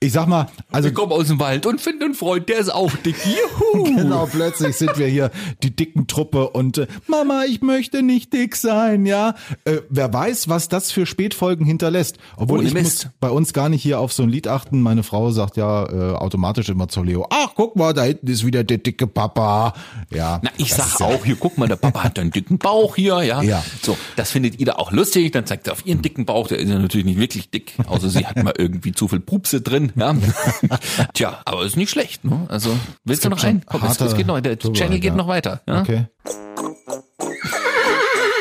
ich 0.00 0.12
sag 0.12 0.28
mal, 0.28 0.46
also 0.70 0.88
Ich 0.90 0.94
komme 0.94 1.12
aus 1.12 1.26
dem 1.26 1.40
Wald 1.40 1.66
und 1.66 1.80
finde 1.80 2.04
einen 2.04 2.14
Freund, 2.14 2.48
der 2.48 2.58
ist 2.58 2.72
auch 2.72 2.92
dick. 3.04 3.16
Juhu. 3.24 3.84
Genau, 3.98 4.26
plötzlich 4.26 4.76
sind 4.76 4.96
wir 4.96 5.08
hier 5.08 5.30
die 5.62 5.74
dicken 5.74 6.06
Truppe 6.06 6.50
und 6.50 6.78
äh, 6.78 6.86
Mama, 7.08 7.44
ich 7.48 7.62
möchte 7.62 8.02
nicht 8.02 8.32
dick 8.32 8.54
sein, 8.54 9.06
ja. 9.06 9.34
Äh, 9.64 9.78
wer 9.90 10.12
weiß, 10.12 10.48
was 10.48 10.68
das 10.68 10.92
für 10.92 11.04
Spätfolgen 11.04 11.66
hinterlässt. 11.66 12.18
Obwohl 12.36 12.60
Ohne 12.60 12.68
ich 12.68 12.74
Mist. 12.74 13.04
muss 13.06 13.12
bei 13.18 13.30
uns 13.30 13.52
gar 13.52 13.68
nicht 13.68 13.82
hier 13.82 13.98
auf 13.98 14.12
so 14.12 14.22
ein 14.22 14.28
Lied 14.28 14.46
achten. 14.46 14.80
Meine 14.82 15.02
Frau 15.02 15.32
sagt 15.32 15.56
ja 15.56 15.84
äh, 15.90 16.14
automatisch 16.14 16.68
immer 16.68 16.86
zu 16.88 17.02
Leo, 17.02 17.26
ach, 17.30 17.50
guck 17.56 17.74
mal, 17.74 17.92
da 17.92 18.04
hinten 18.04 18.28
ist 18.28 18.46
wieder 18.46 18.62
der 18.62 18.78
dicke 18.78 19.08
Papa. 19.08 19.74
Ja. 20.14 20.38
Na, 20.44 20.50
ich 20.58 20.72
sag 20.74 21.00
ja- 21.00 21.06
auch, 21.06 21.24
hier, 21.24 21.36
guck 21.36 21.58
mal, 21.58 21.66
der 21.66 21.76
Papa 21.76 22.04
hat 22.04 22.18
einen 22.20 22.30
dicken 22.30 22.58
Bauch 22.58 22.94
hier, 22.94 23.22
ja. 23.22 23.42
Ja. 23.42 23.64
So, 23.82 23.96
das 24.14 24.30
findet 24.30 24.60
Ida 24.60 24.74
auch 24.76 24.92
lustig, 24.92 25.32
dann 25.32 25.44
zeigt 25.46 25.66
er 25.66 25.72
auf 25.72 25.84
ihren 25.84 26.02
dicken 26.02 26.24
Bauch, 26.24 26.46
der 26.46 26.58
ist 26.58 26.68
ja 26.68 26.78
natürlich 26.78 27.06
nicht 27.06 27.18
wirklich 27.18 27.50
dick, 27.50 27.74
außer 27.86 28.08
sie 28.10 28.24
hat 28.26 28.40
mal 28.42 28.54
irgendwie 28.56 28.92
zu 28.92 29.08
viel 29.08 29.20
Pupse 29.20 29.60
drin, 29.60 29.87
Nein, 29.94 30.34
ja. 30.68 30.78
Tja, 31.14 31.38
aber 31.44 31.64
ist 31.64 31.76
nicht 31.76 31.90
schlecht, 31.90 32.24
ne? 32.24 32.46
Also, 32.48 32.76
willst 33.04 33.24
du 33.24 33.28
noch 33.30 33.42
einen? 33.42 33.64
Komm, 33.66 33.82
es, 33.84 34.00
es 34.00 34.14
geht 34.16 34.26
noch, 34.26 34.40
der 34.40 34.58
Turbo, 34.58 34.76
Channel 34.78 34.98
geht 35.00 35.10
ja. 35.12 35.16
noch 35.16 35.28
weiter. 35.28 35.60
Ja? 35.66 35.80
Okay. 35.80 36.06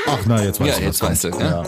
Ach 0.10 0.20
na, 0.26 0.42
jetzt 0.44 0.60
weißt 0.60 0.70
Ja, 0.72 0.78
du. 0.80 0.84
jetzt 0.86 1.02
weißt 1.02 1.24
du, 1.26 1.28
ja. 1.30 1.64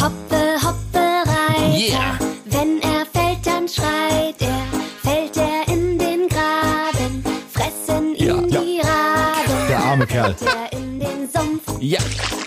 Hoppe, 0.00 0.40
hoppe, 0.62 0.98
Reiter. 1.24 1.76
Yeah. 1.76 2.18
Wenn 2.46 2.80
er 2.82 3.06
fällt, 3.12 3.46
dann 3.46 3.68
schreit 3.68 4.40
er. 4.40 4.62
Fällt 5.02 5.36
er 5.36 5.72
in 5.72 5.98
den 5.98 6.28
Graben, 6.28 7.24
fressen 7.52 8.14
ihn 8.14 8.26
Ja. 8.26 8.60
die 8.60 8.80
Raben. 8.80 9.68
Der 9.68 9.78
arme 9.84 10.06
Kerl. 10.06 10.34
Fällt 10.34 10.52
er 10.52 10.78
in 10.78 11.00
den 11.00 11.28
Sumpf, 11.34 11.80
Ja, 11.80 12.00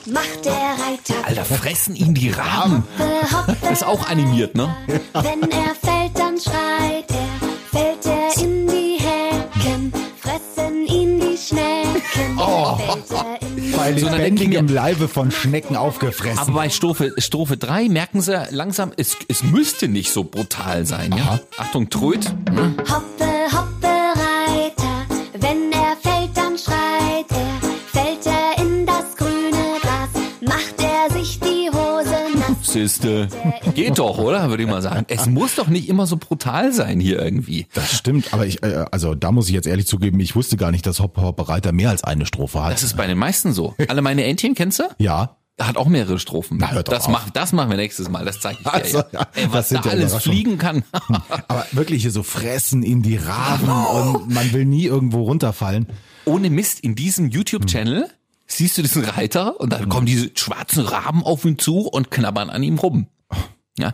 macht 0.05 0.45
der 0.45 0.53
Reiter. 0.53 1.25
Alter, 1.27 1.45
fressen 1.45 1.95
ihn 1.95 2.13
die 2.13 2.29
Raben. 2.29 2.83
Hoppe, 2.97 3.37
hoppe, 3.53 3.73
Ist 3.73 3.83
auch 3.85 4.07
animiert, 4.09 4.55
ne? 4.55 4.75
Wenn 5.13 5.41
er 5.49 5.75
fällt, 5.81 5.98
dann 6.39 6.53
schreit 6.53 7.11
er. 7.11 7.49
Fällt 7.71 8.05
er 8.05 8.43
in 8.43 8.67
die 8.67 8.97
Hecken, 8.99 9.93
fressen 10.19 10.85
ihn 10.85 11.19
die 11.19 11.37
Schnecken. 11.37 12.37
Oh. 12.37 12.75
Fällt 12.75 13.11
er 13.11 13.41
in 13.47 13.55
die 13.55 13.71
Bei 13.71 13.97
So, 13.97 14.09
lebendigem 14.09 14.67
Leibe 14.67 15.07
von 15.07 15.31
Schnecken 15.31 15.75
aufgefressen. 15.75 16.39
Aber 16.39 16.53
bei 16.53 16.69
Strophe, 16.69 17.13
Strophe 17.17 17.57
3 17.57 17.89
merken 17.89 18.21
sie 18.21 18.47
langsam, 18.51 18.91
es, 18.97 19.17
es 19.27 19.43
müsste 19.43 19.87
nicht 19.87 20.11
so 20.11 20.23
brutal 20.23 20.85
sein, 20.85 21.13
ja? 21.15 21.39
Achtung, 21.57 21.89
Tröd. 21.89 22.25
Ne? 22.51 22.75
Siehste. 32.79 33.27
Geht 33.75 33.99
doch, 33.99 34.17
oder? 34.17 34.49
Würde 34.49 34.63
ich 34.63 34.69
mal 34.69 34.81
sagen. 34.81 35.05
Es 35.09 35.25
muss 35.27 35.55
doch 35.55 35.67
nicht 35.67 35.89
immer 35.89 36.05
so 36.05 36.17
brutal 36.17 36.71
sein 36.71 36.99
hier 36.99 37.21
irgendwie. 37.21 37.67
das 37.73 37.97
stimmt, 37.97 38.33
aber 38.33 38.45
ich, 38.45 38.63
äh, 38.63 38.85
also 38.91 39.15
da 39.15 39.31
muss 39.31 39.47
ich 39.47 39.53
jetzt 39.53 39.67
ehrlich 39.67 39.87
zugeben, 39.87 40.19
ich 40.19 40.35
wusste 40.35 40.57
gar 40.57 40.71
nicht, 40.71 40.85
dass 40.85 40.99
Hoppe 40.99 41.21
Hoppe 41.21 41.49
Reiter 41.49 41.71
mehr 41.71 41.89
als 41.89 42.03
eine 42.03 42.25
Strophe 42.25 42.63
hat. 42.63 42.73
Das 42.73 42.83
ist 42.83 42.95
bei 42.95 43.07
den 43.07 43.17
meisten 43.17 43.53
so. 43.53 43.75
Alle 43.87 44.01
meine 44.01 44.23
Entchen, 44.23 44.55
kennst 44.55 44.79
du? 44.79 44.83
ja. 44.97 45.35
Hat 45.59 45.75
auch 45.75 45.87
mehrere 45.87 46.19
Strophen. 46.19 46.57
Na, 46.57 46.71
hört 46.71 46.89
das, 46.89 47.09
mach, 47.09 47.29
das 47.31 47.51
machen 47.51 47.69
wir 47.69 47.75
nächstes 47.75 48.07
Mal, 48.07 48.23
das 48.23 48.39
zeige 48.39 48.59
ich 48.59 48.63
dir. 48.63 48.73
Also, 48.73 49.03
ja. 49.11 49.27
Ey, 49.35 49.47
was 49.51 49.67
da 49.67 49.81
alles 49.81 50.15
fliegen 50.15 50.57
kann. 50.57 50.83
Aber 51.49 51.65
wirklich 51.73 52.03
hier 52.03 52.11
so 52.11 52.23
fressen 52.23 52.81
in 52.81 53.01
die 53.01 53.17
Raben 53.17 53.69
und 54.23 54.33
man 54.33 54.53
will 54.53 54.63
nie 54.63 54.85
irgendwo 54.85 55.23
runterfallen. 55.23 55.87
Ohne 56.23 56.49
Mist, 56.49 56.79
in 56.79 56.95
diesem 56.95 57.29
YouTube-Channel 57.29 58.07
siehst 58.49 58.77
du 58.77 58.81
diesen 58.81 59.05
Reiter 59.05 59.59
und 59.59 59.71
dann 59.71 59.87
kommen 59.89 60.05
diese 60.05 60.31
schwarzen 60.35 60.83
Raben 60.83 61.23
auf 61.23 61.45
ihn 61.45 61.57
zu 61.59 61.87
und 61.87 62.11
knabbern 62.11 62.49
an 62.49 62.63
ihm 62.63 62.77
rum. 62.79 63.07
Ja, 63.77 63.93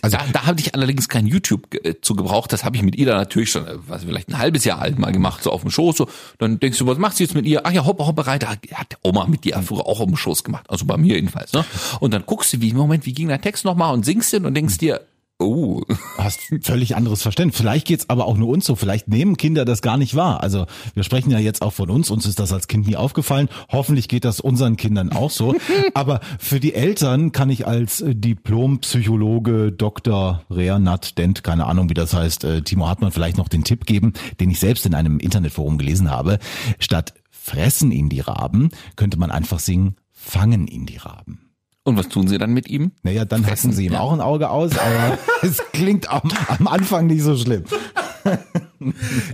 Also- 0.00 0.16
da, 0.16 0.24
da 0.32 0.46
habe 0.46 0.60
ich 0.60 0.74
allerdings 0.74 1.10
kein 1.10 1.26
YouTube 1.26 1.74
äh, 1.84 2.00
zu 2.00 2.14
gebraucht. 2.16 2.54
Das 2.54 2.64
habe 2.64 2.76
ich 2.76 2.82
mit 2.82 2.96
Ida 2.96 3.14
natürlich 3.16 3.50
schon, 3.50 3.66
äh, 3.66 3.74
was 3.86 4.04
vielleicht 4.04 4.30
ein 4.30 4.38
halbes 4.38 4.64
Jahr 4.64 4.78
alt 4.80 4.98
mal 4.98 5.12
gemacht, 5.12 5.42
so 5.42 5.50
auf 5.50 5.60
dem 5.60 5.70
Schoß. 5.70 5.94
So. 5.98 6.08
Dann 6.38 6.58
denkst 6.58 6.78
du, 6.78 6.86
was 6.86 6.96
machst 6.96 7.18
du 7.20 7.24
jetzt 7.24 7.34
mit 7.34 7.44
ihr? 7.44 7.66
Ach 7.66 7.70
ja, 7.72 7.84
Hoppe, 7.84 8.06
Hoppe, 8.06 8.26
Reiter. 8.26 8.48
Hat 8.48 8.96
Oma 9.02 9.26
mit 9.26 9.44
dir 9.44 9.60
früher 9.62 9.84
auch 9.86 10.00
auf 10.00 10.06
dem 10.06 10.16
Schoß 10.16 10.42
gemacht. 10.42 10.64
Also 10.70 10.86
bei 10.86 10.96
mir 10.96 11.16
jedenfalls. 11.16 11.52
Ne? 11.52 11.66
Und 12.00 12.14
dann 12.14 12.24
guckst 12.24 12.54
du, 12.54 12.62
wie, 12.62 12.72
Moment, 12.72 13.04
wie 13.04 13.12
ging 13.12 13.28
der 13.28 13.42
Text 13.42 13.66
nochmal 13.66 13.92
und 13.92 14.06
singst 14.06 14.32
den 14.32 14.46
und 14.46 14.54
denkst 14.54 14.78
dir, 14.78 15.02
oh, 15.38 15.82
Hast 16.18 16.40
völlig 16.62 16.96
anderes 16.96 17.22
Verständnis. 17.22 17.58
Vielleicht 17.58 17.86
geht's 17.86 18.08
aber 18.08 18.26
auch 18.26 18.36
nur 18.36 18.48
uns 18.48 18.64
so. 18.64 18.74
Vielleicht 18.74 19.08
nehmen 19.08 19.36
Kinder 19.36 19.64
das 19.64 19.82
gar 19.82 19.96
nicht 19.96 20.14
wahr. 20.14 20.42
Also 20.42 20.66
wir 20.94 21.04
sprechen 21.04 21.30
ja 21.30 21.38
jetzt 21.38 21.62
auch 21.62 21.72
von 21.72 21.90
uns. 21.90 22.10
Uns 22.10 22.26
ist 22.26 22.38
das 22.38 22.52
als 22.52 22.68
Kind 22.68 22.86
nie 22.86 22.96
aufgefallen. 22.96 23.48
Hoffentlich 23.70 24.08
geht 24.08 24.24
das 24.24 24.40
unseren 24.40 24.76
Kindern 24.76 25.12
auch 25.12 25.30
so. 25.30 25.54
aber 25.94 26.20
für 26.38 26.60
die 26.60 26.74
Eltern 26.74 27.32
kann 27.32 27.50
ich 27.50 27.66
als 27.66 28.00
äh, 28.00 28.14
Diplompsychologe 28.14 29.72
Dr. 29.72 30.42
Reanat 30.50 31.18
Dent, 31.18 31.44
keine 31.44 31.66
Ahnung 31.66 31.90
wie 31.90 31.94
das 31.94 32.14
heißt, 32.14 32.44
äh, 32.44 32.62
Timo 32.62 32.88
Hartmann 32.88 33.12
vielleicht 33.12 33.36
noch 33.36 33.48
den 33.48 33.64
Tipp 33.64 33.86
geben, 33.86 34.14
den 34.40 34.50
ich 34.50 34.60
selbst 34.60 34.86
in 34.86 34.94
einem 34.94 35.18
Internetforum 35.18 35.78
gelesen 35.78 36.10
habe. 36.10 36.38
Statt 36.78 37.14
fressen 37.30 37.92
ihn 37.92 38.08
die 38.08 38.20
Raben, 38.20 38.70
könnte 38.96 39.18
man 39.18 39.30
einfach 39.30 39.60
singen, 39.60 39.96
fangen 40.12 40.66
ihn 40.66 40.86
die 40.86 40.96
Raben. 40.96 41.45
Und 41.86 41.96
was 41.96 42.08
tun 42.08 42.26
sie 42.26 42.36
dann 42.36 42.52
mit 42.52 42.68
ihm? 42.68 42.90
Naja, 43.04 43.24
dann 43.24 43.46
hacken 43.46 43.72
sie 43.72 43.86
ihm 43.86 43.94
auch 43.94 44.12
ein 44.12 44.20
Auge 44.20 44.50
aus, 44.50 44.72
aber 44.76 45.18
es 45.42 45.62
klingt 45.72 46.10
am, 46.10 46.30
am 46.48 46.66
Anfang 46.66 47.06
nicht 47.06 47.22
so 47.22 47.36
schlimm. 47.36 47.64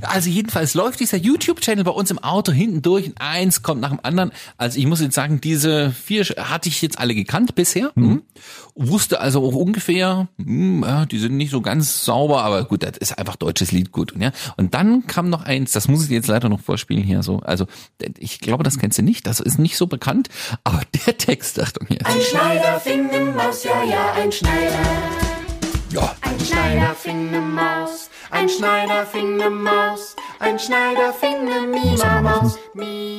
Also 0.02 0.30
jedenfalls 0.30 0.74
läuft 0.74 1.00
dieser 1.00 1.16
YouTube-Channel 1.16 1.84
bei 1.84 1.90
uns 1.90 2.10
im 2.10 2.18
Auto 2.18 2.52
hinten 2.52 2.82
durch. 2.82 3.06
und 3.06 3.20
Eins 3.20 3.62
kommt 3.62 3.80
nach 3.80 3.90
dem 3.90 4.00
anderen. 4.02 4.32
Also 4.56 4.78
ich 4.78 4.86
muss 4.86 5.00
jetzt 5.00 5.14
sagen, 5.14 5.40
diese 5.40 5.90
vier 5.90 6.24
hatte 6.24 6.68
ich 6.68 6.82
jetzt 6.82 6.98
alle 6.98 7.14
gekannt 7.14 7.54
bisher. 7.54 7.92
Hm. 7.94 8.22
Wusste 8.74 9.20
also 9.20 9.44
auch 9.46 9.54
ungefähr, 9.54 10.28
hm, 10.38 10.82
ja, 10.82 11.06
die 11.06 11.18
sind 11.18 11.36
nicht 11.36 11.50
so 11.50 11.60
ganz 11.60 12.04
sauber, 12.04 12.42
aber 12.42 12.64
gut, 12.64 12.82
das 12.82 12.96
ist 12.96 13.18
einfach 13.18 13.36
deutsches 13.36 13.72
Lied 13.72 13.92
gut. 13.92 14.14
Ja. 14.18 14.32
Und 14.56 14.74
dann 14.74 15.06
kam 15.06 15.28
noch 15.30 15.42
eins, 15.44 15.72
das 15.72 15.88
muss 15.88 16.02
ich 16.02 16.08
dir 16.08 16.14
jetzt 16.14 16.28
leider 16.28 16.48
noch 16.48 16.60
vorspielen 16.60 17.02
hier 17.02 17.22
so. 17.22 17.40
Also 17.40 17.66
ich 18.18 18.40
glaube, 18.40 18.64
das 18.64 18.78
kennst 18.78 18.98
du 18.98 19.02
nicht, 19.02 19.26
das 19.26 19.40
ist 19.40 19.58
nicht 19.58 19.76
so 19.76 19.86
bekannt, 19.86 20.28
aber 20.64 20.82
der 21.06 21.18
Text, 21.18 21.60
Achtung 21.60 21.86
hier. 21.88 22.04
Ein 22.04 22.20
Schneider 22.20 22.80
fing 22.80 23.06
ne 23.08 23.32
Maus, 23.36 23.64
ja, 23.64 23.84
ja, 23.84 24.12
ein 24.14 24.32
Schneider. 24.32 24.80
Ja, 25.90 26.16
Ein 26.22 26.40
Schneider 26.40 26.94
fing 26.94 27.30
ne 27.30 27.40
Maus, 27.40 28.08
ein 28.32 28.48
Schneider 28.48 29.06
fing 29.06 29.36
ne 29.36 29.50
Maus, 29.50 30.16
ein 30.40 30.58
Schneider 30.58 31.12
fing 31.12 31.44
ne 31.44 31.60
Mima-Maus. 31.66 32.58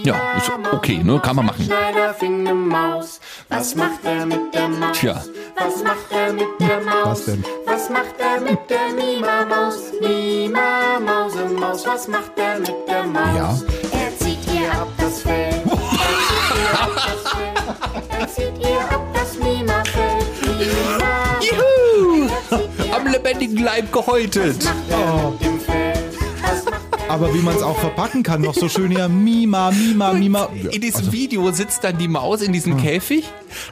Ja, 0.04 0.16
ist 0.38 0.52
okay, 0.72 1.02
ne? 1.04 1.20
Kann 1.20 1.36
man 1.38 1.46
machen. 1.46 1.62
Ein 1.62 1.66
Schneider 1.66 2.14
fing 2.14 2.44
ne 2.44 2.54
Maus, 2.54 3.20
was 3.50 3.76
macht 3.76 4.04
er 4.04 4.26
mit 4.26 4.54
der 4.54 4.68
Maus? 4.68 4.98
Tja. 5.00 5.24
Was 5.56 5.84
macht 5.84 6.12
er 6.12 6.34
mit 6.34 6.48
der 6.60 6.82
Maus? 6.82 7.06
Was 7.06 7.26
denn? 7.26 7.46
Was 7.66 7.90
macht 7.90 8.16
er 8.20 8.42
mit 8.42 8.60
der 8.70 8.90
Mima-Maus? 8.98 9.94
Mima-Mause, 10.02 11.46
Maus, 11.60 11.86
was 11.86 12.08
macht 12.08 12.32
er 12.38 12.60
mit 12.60 12.76
der 12.88 13.04
Maus? 13.04 13.36
Ja. 13.36 13.56
Er 14.00 14.18
zieht 14.18 14.40
ihr 14.54 14.72
ab 14.72 14.88
das 14.98 15.22
Fell. 15.22 15.64
Er 18.20 18.28
zieht 18.28 18.60
ihr 18.60 18.80
ab 18.80 19.06
das 19.14 19.38
Mima-Fell. 19.38 20.18
Mima-Maus. 20.58 20.98
lebendigen 23.34 23.64
Leib 23.64 23.92
gehäutet. 23.92 24.70
er 24.90 25.34
Aber 27.10 27.34
wie 27.34 27.40
man 27.40 27.56
es 27.56 27.62
auch 27.62 27.78
verpacken 27.78 28.24
kann, 28.24 28.42
noch 28.42 28.54
so 28.54 28.70
schön 28.70 28.92
hier, 28.92 29.08
Mima, 29.10 29.72
Mima, 29.72 30.14
Mima. 30.14 30.50
In 30.72 30.82
diesem 30.82 31.12
Video 31.12 31.52
sitzt 31.52 31.84
dann 31.84 31.98
die 31.98 32.08
Maus 32.08 32.42
in 32.42 32.54
diesem 32.54 32.78
Käfig, 32.78 33.26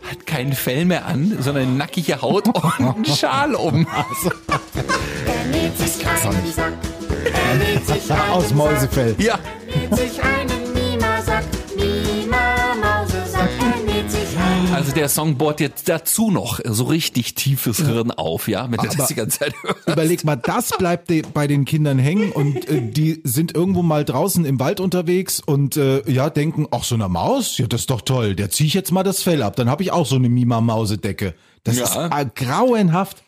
hat 0.10 0.26
kein 0.26 0.54
Fell 0.54 0.86
mehr 0.86 1.06
an, 1.06 1.38
sondern 1.40 1.64
eine 1.64 1.74
nackige 1.74 2.22
Haut 2.22 2.48
und 2.48 2.80
einen 2.80 3.06
Schal 3.16 3.56
um. 3.56 3.88
Er 3.88 5.46
näht 5.48 5.78
sich. 5.78 6.04
Er 6.06 7.58
sich 7.86 8.12
einen 8.12 8.32
Aus 8.32 8.54
Mäusefell. 8.54 9.16
Ja, 9.18 9.40
also 14.82 14.94
der 14.94 15.10
Song 15.10 15.38
bohrt 15.38 15.60
jetzt 15.60 15.88
dazu 15.90 16.32
noch 16.32 16.60
so 16.64 16.84
richtig 16.86 17.36
tiefes 17.36 17.78
Hirn 17.78 18.12
auf, 18.12 18.48
ja, 18.48 18.64
wenn 18.66 18.78
du 18.78 18.88
Aber- 18.88 18.96
das 18.98 19.08
die 19.08 19.16
ganze 19.16 19.40
Zeit 19.40 19.54
hörst. 19.64 19.88
Überleg 19.88 20.24
mal, 20.24 20.36
das 20.36 20.70
bleibt 20.78 21.12
bei 21.34 21.48
den 21.48 21.66
Kindern 21.66 21.98
hängen 22.00 22.32
und 22.32 22.68
äh, 22.68 22.82
die 22.92 23.22
sind 23.24 23.56
irgendwo 23.56 23.82
mal 23.82 24.04
draußen 24.06 24.46
im 24.46 24.60
Wald 24.60 24.80
unterwegs 24.80 25.40
und 25.40 25.78
äh, 25.78 26.10
ja 26.12 26.30
denken, 26.30 26.68
ach 26.72 26.84
so 26.84 26.96
eine 26.96 27.08
Maus, 27.10 27.58
ja 27.58 27.68
das 27.68 27.82
ist 27.82 27.90
doch 27.90 28.02
toll, 28.02 28.36
der 28.36 28.50
zieh 28.50 28.66
ich 28.68 28.74
jetzt 28.74 28.92
mal 28.92 29.04
das 29.04 29.24
Fell 29.24 29.44
ab, 29.44 29.56
dann 29.56 29.70
habe 29.70 29.84
ich 29.84 29.92
auch 29.92 30.06
so 30.06 30.16
eine 30.16 30.30
Mima-Mausedecke. 30.30 31.34
Das 31.64 31.78
Ja. 31.78 31.84
ist 31.86 31.96
äh, 31.96 32.26
grauenhaft. 32.36 33.24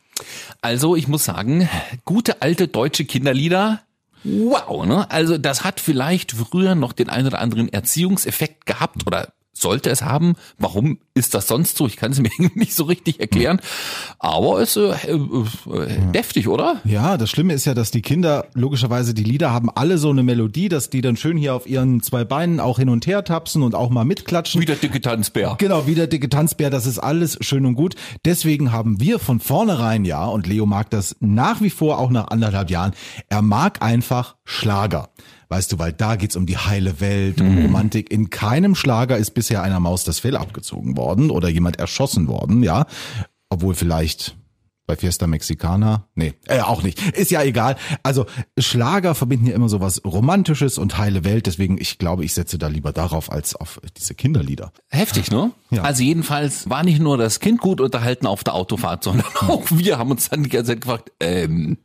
Also 0.61 0.95
ich 0.95 1.07
muss 1.07 1.25
sagen, 1.25 1.67
gute 2.05 2.41
alte 2.41 2.67
deutsche 2.67 3.05
Kinderlieder. 3.05 3.81
Wow, 4.23 4.85
ne? 4.85 5.09
Also 5.11 5.37
das 5.37 5.63
hat 5.63 5.79
vielleicht 5.79 6.31
früher 6.31 6.75
noch 6.75 6.93
den 6.93 7.09
einen 7.09 7.27
oder 7.27 7.39
anderen 7.39 7.67
Erziehungseffekt 7.71 8.65
gehabt 8.65 9.05
oder 9.05 9.33
sollte 9.53 9.89
es 9.89 10.01
haben. 10.01 10.33
Warum 10.57 10.97
ist 11.13 11.33
das 11.35 11.47
sonst 11.47 11.77
so? 11.77 11.85
Ich 11.85 11.95
kann 11.95 12.11
es 12.11 12.19
mir 12.19 12.29
nicht 12.55 12.73
so 12.73 12.85
richtig 12.85 13.19
erklären. 13.19 13.61
Aber 14.19 14.59
es 14.59 14.75
ist 14.75 15.05
äh, 15.05 15.13
äh, 15.13 16.11
deftig, 16.11 16.47
oder? 16.47 16.81
Ja, 16.83 17.17
das 17.17 17.29
Schlimme 17.29 17.53
ist 17.53 17.65
ja, 17.65 17.73
dass 17.73 17.91
die 17.91 18.01
Kinder 18.01 18.47
logischerweise 18.53 19.13
die 19.13 19.23
Lieder 19.23 19.51
haben 19.51 19.69
alle 19.69 19.97
so 19.97 20.09
eine 20.09 20.23
Melodie, 20.23 20.69
dass 20.69 20.89
die 20.89 21.01
dann 21.01 21.15
schön 21.15 21.37
hier 21.37 21.53
auf 21.53 21.67
ihren 21.67 22.01
zwei 22.01 22.25
Beinen 22.25 22.59
auch 22.59 22.79
hin 22.79 22.89
und 22.89 23.05
her 23.05 23.23
tapsen 23.23 23.61
und 23.61 23.75
auch 23.75 23.89
mal 23.89 24.05
mitklatschen. 24.05 24.61
Wie 24.61 24.65
der 24.65 24.75
dicke 24.75 25.01
Tanzbär. 25.01 25.55
Genau, 25.59 25.85
wie 25.87 25.95
der 25.95 26.07
dicke 26.07 26.29
Tanzbär, 26.29 26.69
das 26.69 26.85
ist 26.85 26.99
alles 26.99 27.37
schön 27.41 27.65
und 27.65 27.75
gut. 27.75 27.95
Deswegen 28.25 28.71
haben 28.71 28.99
wir 28.99 29.19
von 29.19 29.39
vornherein 29.39 30.03
ja, 30.05 30.25
und 30.25 30.47
Leo 30.47 30.65
mag 30.65 30.89
das 30.89 31.15
nach 31.19 31.61
wie 31.61 31.69
vor 31.69 31.99
auch 31.99 32.09
nach 32.09 32.29
anderthalb 32.29 32.71
Jahren, 32.71 32.93
er 33.29 33.41
mag 33.41 33.81
einfach 33.81 34.35
Schlager. 34.43 35.09
Weißt 35.53 35.71
du, 35.71 35.77
weil 35.77 35.93
da 35.93 36.15
geht's 36.15 36.35
um 36.35 36.47
die 36.47 36.57
heile 36.57 36.99
Welt, 36.99 37.39
um 37.39 37.59
Romantik. 37.59 38.11
In 38.11 38.31
keinem 38.31 38.73
Schlager 38.73 39.19
ist 39.19 39.35
bisher 39.35 39.61
einer 39.61 39.79
Maus 39.79 40.03
das 40.03 40.17
Fell 40.17 40.35
abgezogen 40.35 40.97
worden 40.97 41.29
oder 41.29 41.47
jemand 41.47 41.77
erschossen 41.77 42.27
worden, 42.27 42.63
ja. 42.63 42.87
Obwohl 43.49 43.75
vielleicht 43.75 44.35
bei 44.87 44.95
Fiesta 44.95 45.27
Mexicana? 45.27 46.07
Nee, 46.15 46.33
äh, 46.47 46.61
auch 46.61 46.81
nicht. 46.81 46.99
Ist 47.15 47.29
ja 47.29 47.43
egal. 47.43 47.75
Also 48.01 48.25
Schlager 48.57 49.13
verbinden 49.13 49.45
ja 49.45 49.53
immer 49.53 49.69
so 49.69 49.79
was 49.79 50.03
Romantisches 50.03 50.79
und 50.79 50.97
heile 50.97 51.23
Welt. 51.23 51.45
Deswegen, 51.45 51.77
ich 51.79 51.99
glaube, 51.99 52.25
ich 52.25 52.33
setze 52.33 52.57
da 52.57 52.65
lieber 52.65 52.91
darauf 52.91 53.31
als 53.31 53.55
auf 53.55 53.79
diese 53.95 54.15
Kinderlieder. 54.15 54.71
Heftig, 54.89 55.29
ne? 55.29 55.51
Ja. 55.69 55.83
Also 55.83 56.01
jedenfalls 56.01 56.67
war 56.67 56.83
nicht 56.83 56.99
nur 56.99 57.19
das 57.19 57.39
Kind 57.39 57.61
gut 57.61 57.79
unterhalten 57.79 58.25
auf 58.25 58.43
der 58.43 58.55
Autofahrt, 58.55 59.03
sondern 59.03 59.27
auch 59.47 59.65
wir 59.69 59.99
haben 59.99 60.09
uns 60.09 60.29
dann 60.29 60.41
die 60.41 60.49
ganze 60.49 60.71
Zeit 60.71 60.81
gefragt, 60.81 61.11
ähm, 61.19 61.77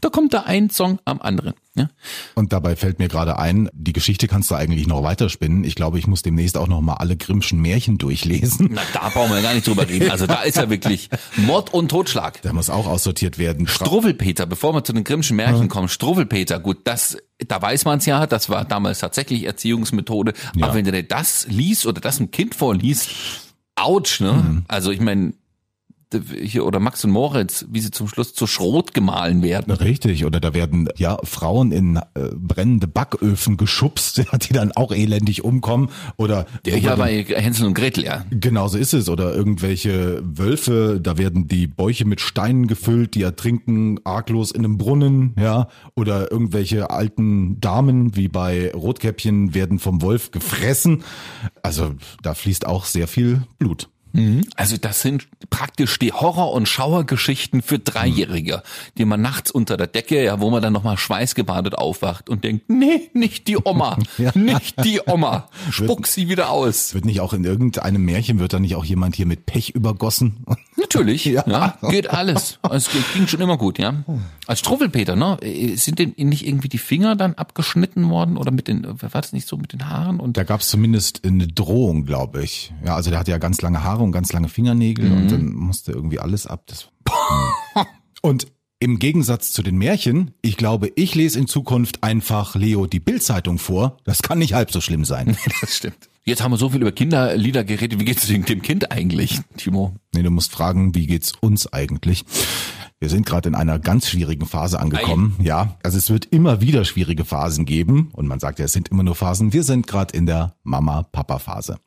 da 0.00 0.08
kommt 0.08 0.34
da 0.34 0.42
ein 0.42 0.70
Song 0.70 0.98
am 1.04 1.20
anderen. 1.20 1.54
Ja? 1.74 1.88
Und 2.34 2.52
dabei 2.52 2.76
fällt 2.76 2.98
mir 2.98 3.08
gerade 3.08 3.38
ein, 3.38 3.70
die 3.72 3.92
Geschichte 3.92 4.28
kannst 4.28 4.50
du 4.50 4.54
eigentlich 4.54 4.86
noch 4.86 5.02
weiterspinnen. 5.02 5.64
Ich 5.64 5.74
glaube, 5.74 5.98
ich 5.98 6.06
muss 6.06 6.22
demnächst 6.22 6.58
auch 6.58 6.68
noch 6.68 6.80
mal 6.80 6.94
alle 6.94 7.16
Grimmschen 7.16 7.60
Märchen 7.60 7.96
durchlesen. 7.98 8.70
Na, 8.72 8.82
da 8.92 9.08
brauchen 9.08 9.32
wir 9.32 9.40
gar 9.40 9.54
nicht 9.54 9.66
drüber 9.66 9.88
reden. 9.88 10.10
Also 10.10 10.26
da 10.26 10.42
ist 10.42 10.56
ja 10.56 10.68
wirklich 10.68 11.08
Mord 11.36 11.72
und 11.72 11.88
Totschlag. 11.88 12.42
Da 12.42 12.52
muss 12.52 12.68
auch 12.68 12.86
aussortiert 12.86 13.38
werden. 13.38 13.66
Struwwelpeter, 13.66 14.46
bevor 14.46 14.74
wir 14.74 14.84
zu 14.84 14.92
den 14.92 15.04
Grimmschen 15.04 15.36
Märchen 15.36 15.68
kommen, 15.68 15.88
Struwwelpeter, 15.88 16.60
gut, 16.60 16.78
das, 16.84 17.16
da 17.46 17.62
weiß 17.62 17.86
man 17.86 17.98
es 17.98 18.06
ja, 18.06 18.26
das 18.26 18.48
war 18.48 18.64
damals 18.64 18.98
tatsächlich 18.98 19.44
Erziehungsmethode. 19.44 20.34
Ja. 20.54 20.66
Aber 20.66 20.74
wenn 20.74 20.84
du 20.84 20.92
dir 20.92 21.02
das 21.02 21.46
liest 21.48 21.86
oder 21.86 22.00
das 22.00 22.18
einem 22.18 22.30
Kind 22.30 22.54
vorliest, 22.54 23.10
ouch, 23.76 24.20
ne? 24.20 24.62
Also 24.68 24.90
ich 24.90 25.00
meine, 25.00 25.32
hier 26.40 26.64
oder 26.64 26.80
Max 26.80 27.04
und 27.04 27.10
Moritz, 27.10 27.66
wie 27.70 27.80
sie 27.80 27.90
zum 27.90 28.08
Schluss 28.08 28.34
zu 28.34 28.46
Schrot 28.46 28.94
gemahlen 28.94 29.42
werden. 29.42 29.72
Richtig, 29.72 30.24
oder 30.24 30.40
da 30.40 30.54
werden 30.54 30.88
ja 30.96 31.18
Frauen 31.24 31.72
in 31.72 31.96
äh, 31.96 32.30
brennende 32.34 32.86
Backöfen 32.86 33.56
geschubst, 33.56 34.22
die 34.48 34.52
dann 34.52 34.72
auch 34.72 34.92
elendig 34.92 35.44
umkommen. 35.44 35.90
Oder 36.16 36.46
Ja, 36.66 36.76
ja, 36.76 36.96
bei 36.96 37.24
Hänsel 37.24 37.66
und 37.66 37.74
Gretel, 37.74 38.04
ja. 38.04 38.24
Genau 38.30 38.68
so 38.68 38.78
ist 38.78 38.94
es. 38.94 39.08
Oder 39.08 39.34
irgendwelche 39.34 40.22
Wölfe, 40.24 41.00
da 41.02 41.18
werden 41.18 41.48
die 41.48 41.66
Bäuche 41.66 42.04
mit 42.04 42.20
Steinen 42.20 42.66
gefüllt, 42.66 43.14
die 43.14 43.22
ertrinken 43.22 44.00
arglos 44.04 44.50
in 44.50 44.64
einem 44.64 44.78
Brunnen, 44.78 45.34
ja. 45.38 45.68
Oder 45.94 46.30
irgendwelche 46.30 46.90
alten 46.90 47.60
Damen, 47.60 48.16
wie 48.16 48.28
bei 48.28 48.72
Rotkäppchen, 48.72 49.54
werden 49.54 49.78
vom 49.78 50.02
Wolf 50.02 50.30
gefressen. 50.30 51.02
Also 51.62 51.94
da 52.22 52.34
fließt 52.34 52.66
auch 52.66 52.84
sehr 52.84 53.08
viel 53.08 53.42
Blut. 53.58 53.88
Also 54.56 54.76
das 54.76 55.00
sind 55.00 55.26
praktisch 55.48 55.98
die 55.98 56.12
Horror- 56.12 56.52
und 56.52 56.68
Schauergeschichten 56.68 57.62
für 57.62 57.78
Dreijährige, 57.78 58.62
die 58.98 59.04
man 59.04 59.22
nachts 59.22 59.50
unter 59.50 59.76
der 59.76 59.86
Decke, 59.86 60.22
ja, 60.22 60.40
wo 60.40 60.50
man 60.50 60.62
dann 60.62 60.72
nochmal 60.72 60.98
schweißgebadet 60.98 61.76
aufwacht 61.76 62.28
und 62.28 62.44
denkt, 62.44 62.68
nee, 62.68 63.08
nicht 63.14 63.48
die 63.48 63.56
Oma, 63.64 63.96
nicht 64.34 64.84
die 64.84 65.00
Oma, 65.06 65.48
spuck 65.70 66.06
sie 66.06 66.28
wieder 66.28 66.50
aus. 66.50 66.92
Wird 66.94 67.04
nicht 67.06 67.20
auch 67.20 67.32
in 67.32 67.44
irgendeinem 67.44 68.04
Märchen, 68.04 68.38
wird 68.38 68.52
da 68.52 68.58
nicht 68.58 68.74
auch 68.74 68.84
jemand 68.84 69.16
hier 69.16 69.26
mit 69.26 69.46
Pech 69.46 69.70
übergossen? 69.70 70.44
Natürlich, 70.76 71.24
Ja. 71.24 71.44
ja. 71.46 71.78
geht 71.90 72.10
alles. 72.10 72.58
Es 72.70 72.90
ging 73.14 73.26
schon 73.26 73.40
immer 73.40 73.56
gut, 73.56 73.78
ja. 73.78 73.94
Als 74.46 74.58
Struwwelpeter, 74.58 75.16
ne, 75.16 75.38
sind 75.76 75.98
denn 75.98 76.12
nicht 76.18 76.46
irgendwie 76.46 76.68
die 76.68 76.78
Finger 76.78 77.16
dann 77.16 77.34
abgeschnitten 77.34 78.10
worden 78.10 78.36
oder 78.36 78.50
mit 78.50 78.68
den, 78.68 78.84
war 78.84 79.08
das 79.22 79.32
nicht 79.32 79.48
so 79.48 79.56
mit 79.56 79.72
den 79.72 79.88
Haaren 79.88 80.20
und 80.20 80.36
Da 80.36 80.44
gab 80.44 80.60
es 80.60 80.68
zumindest 80.68 81.24
eine 81.24 81.46
Drohung, 81.46 82.04
glaube 82.04 82.42
ich. 82.42 82.72
Ja, 82.84 82.94
also 82.96 83.10
der 83.10 83.18
hatte 83.20 83.30
ja 83.30 83.38
ganz 83.38 83.62
lange 83.62 83.82
Haare 83.82 84.01
und 84.02 84.12
ganz 84.12 84.32
lange 84.32 84.48
Fingernägel 84.48 85.12
und 85.12 85.30
dann 85.30 85.52
musste 85.52 85.92
irgendwie 85.92 86.18
alles 86.18 86.46
ab. 86.46 86.64
Das 86.66 86.88
und 88.22 88.46
im 88.82 88.98
Gegensatz 88.98 89.52
zu 89.52 89.62
den 89.62 89.78
Märchen, 89.78 90.32
ich 90.42 90.56
glaube, 90.56 90.90
ich 90.96 91.14
lese 91.14 91.38
in 91.38 91.46
Zukunft 91.46 92.02
einfach 92.02 92.56
Leo 92.56 92.86
die 92.86 92.98
Bildzeitung 92.98 93.58
vor. 93.58 93.96
Das 94.02 94.22
kann 94.22 94.38
nicht 94.38 94.54
halb 94.54 94.72
so 94.72 94.80
schlimm 94.80 95.04
sein. 95.04 95.36
das 95.60 95.76
stimmt. 95.76 96.08
Jetzt 96.24 96.42
haben 96.42 96.50
wir 96.50 96.56
so 96.56 96.70
viel 96.70 96.80
über 96.80 96.90
Kinderlieder 96.90 97.62
geredet. 97.62 98.00
Wie 98.00 98.04
geht's 98.04 98.26
dem 98.26 98.44
Kind 98.44 98.90
eigentlich, 98.90 99.40
Timo? 99.56 99.94
Nee, 100.12 100.22
du 100.22 100.30
musst 100.30 100.50
fragen, 100.50 100.94
wie 100.96 101.06
geht's 101.06 101.32
uns 101.40 101.72
eigentlich? 101.72 102.24
Wir 102.98 103.08
sind 103.08 103.26
gerade 103.26 103.48
in 103.48 103.54
einer 103.56 103.80
ganz 103.80 104.08
schwierigen 104.08 104.46
Phase 104.46 104.78
angekommen. 104.78 105.36
Ja, 105.40 105.76
also 105.82 105.98
es 105.98 106.10
wird 106.10 106.26
immer 106.26 106.60
wieder 106.60 106.84
schwierige 106.84 107.24
Phasen 107.24 107.64
geben. 107.64 108.10
Und 108.12 108.28
man 108.28 108.38
sagt 108.38 108.60
ja, 108.60 108.64
es 108.64 108.72
sind 108.72 108.88
immer 108.88 109.02
nur 109.02 109.16
Phasen. 109.16 109.52
Wir 109.52 109.64
sind 109.64 109.86
gerade 109.86 110.16
in 110.16 110.26
der 110.26 110.54
Mama-Papa-Phase. 110.62 111.78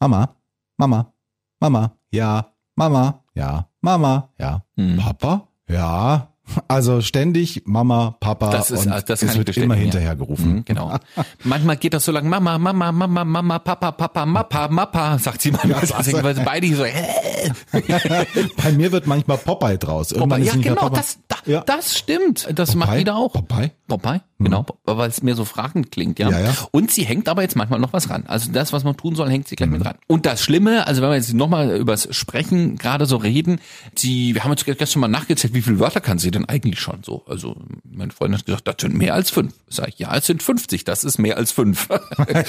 Mama, 0.00 0.36
Mama, 0.76 1.12
Mama, 1.60 1.92
ja, 2.10 2.46
Mama, 2.74 3.22
ja, 3.34 3.68
Mama, 3.82 4.30
ja, 4.38 4.62
Papa, 4.98 5.46
ja. 5.68 6.26
Also 6.66 7.00
ständig 7.00 7.62
Mama, 7.64 8.16
Papa 8.18 8.50
Das 8.50 8.72
ist, 8.72 8.84
und 8.86 9.08
das 9.08 9.22
es 9.22 9.36
wird 9.38 9.56
immer 9.56 9.76
ja. 9.76 9.82
hinterhergerufen. 9.82 10.54
Mhm, 10.56 10.64
Genau. 10.64 10.96
Manchmal 11.44 11.76
geht 11.76 11.94
das 11.94 12.04
so 12.04 12.10
lang, 12.10 12.28
Mama, 12.28 12.58
Mama, 12.58 12.90
Mama, 12.90 13.24
Mama, 13.24 13.58
Papa, 13.60 13.92
Papa, 13.92 14.26
Mappa, 14.26 14.66
Mappa, 14.66 15.16
sagt 15.18 15.42
sie 15.42 15.52
manchmal. 15.52 15.84
Ja, 15.84 16.00
Ja, 16.00 16.22
weil 16.24 16.34
sie 16.34 16.42
beide 16.42 16.74
so, 16.74 16.82
äh, 16.82 17.52
Bei 18.62 18.72
mir 18.72 18.90
wird 18.90 19.06
manchmal 19.06 19.38
Popeye 19.38 19.78
draus. 19.78 20.08
Popeye. 20.12 20.40
ist 20.40 20.54
Ja, 20.56 20.60
genau, 20.60 20.80
Papa. 20.82 20.96
das, 20.96 21.18
da, 21.28 21.36
Ja. 21.46 21.60
das 21.60 21.96
stimmt. 21.96 22.48
Das 22.52 22.74
macht 22.74 22.88
Popeye? 22.88 22.98
jeder 22.98 23.16
auch. 23.16 23.32
Popeye? 23.32 23.70
Popeye, 23.90 24.22
genau, 24.38 24.64
weil 24.84 25.10
es 25.10 25.22
mir 25.22 25.34
so 25.34 25.44
fragend 25.44 25.90
klingt, 25.90 26.18
ja. 26.18 26.30
Ja, 26.30 26.40
ja. 26.40 26.54
Und 26.70 26.90
sie 26.90 27.04
hängt 27.04 27.28
aber 27.28 27.42
jetzt 27.42 27.56
manchmal 27.56 27.78
noch 27.80 27.92
was 27.92 28.08
ran. 28.08 28.24
Also 28.26 28.50
das, 28.50 28.72
was 28.72 28.84
man 28.84 28.96
tun 28.96 29.14
soll, 29.14 29.28
hängt 29.28 29.48
sie 29.48 29.56
gleich 29.56 29.68
Mhm. 29.68 29.76
mit 29.78 29.84
ran. 29.84 29.96
Und 30.06 30.24
das 30.24 30.42
Schlimme, 30.42 30.86
also 30.86 31.02
wenn 31.02 31.10
wir 31.10 31.16
jetzt 31.16 31.34
nochmal 31.34 31.76
übers 31.76 32.08
Sprechen 32.16 32.76
gerade 32.78 33.04
so 33.04 33.16
reden, 33.18 33.60
sie, 33.94 34.34
wir 34.34 34.44
haben 34.44 34.50
jetzt 34.52 34.64
gestern 34.64 35.00
mal 35.00 35.08
nachgezählt, 35.08 35.52
wie 35.52 35.60
viele 35.62 35.78
Wörter 35.78 36.00
kann 36.00 36.18
sie 36.18 36.30
denn 36.30 36.46
eigentlich 36.48 36.80
schon 36.80 37.02
so? 37.04 37.24
Also 37.26 37.56
meine 37.84 38.12
Freundin 38.12 38.38
hat 38.38 38.46
gesagt, 38.46 38.66
das 38.66 38.76
sind 38.80 38.94
mehr 38.96 39.14
als 39.14 39.30
fünf. 39.30 39.52
Sag 39.68 39.88
ich, 39.88 39.98
ja, 39.98 40.16
es 40.16 40.24
sind 40.26 40.42
50, 40.42 40.84
das 40.84 41.04
ist 41.04 41.18
mehr 41.18 41.36
als 41.36 41.52
fünf. 41.52 41.88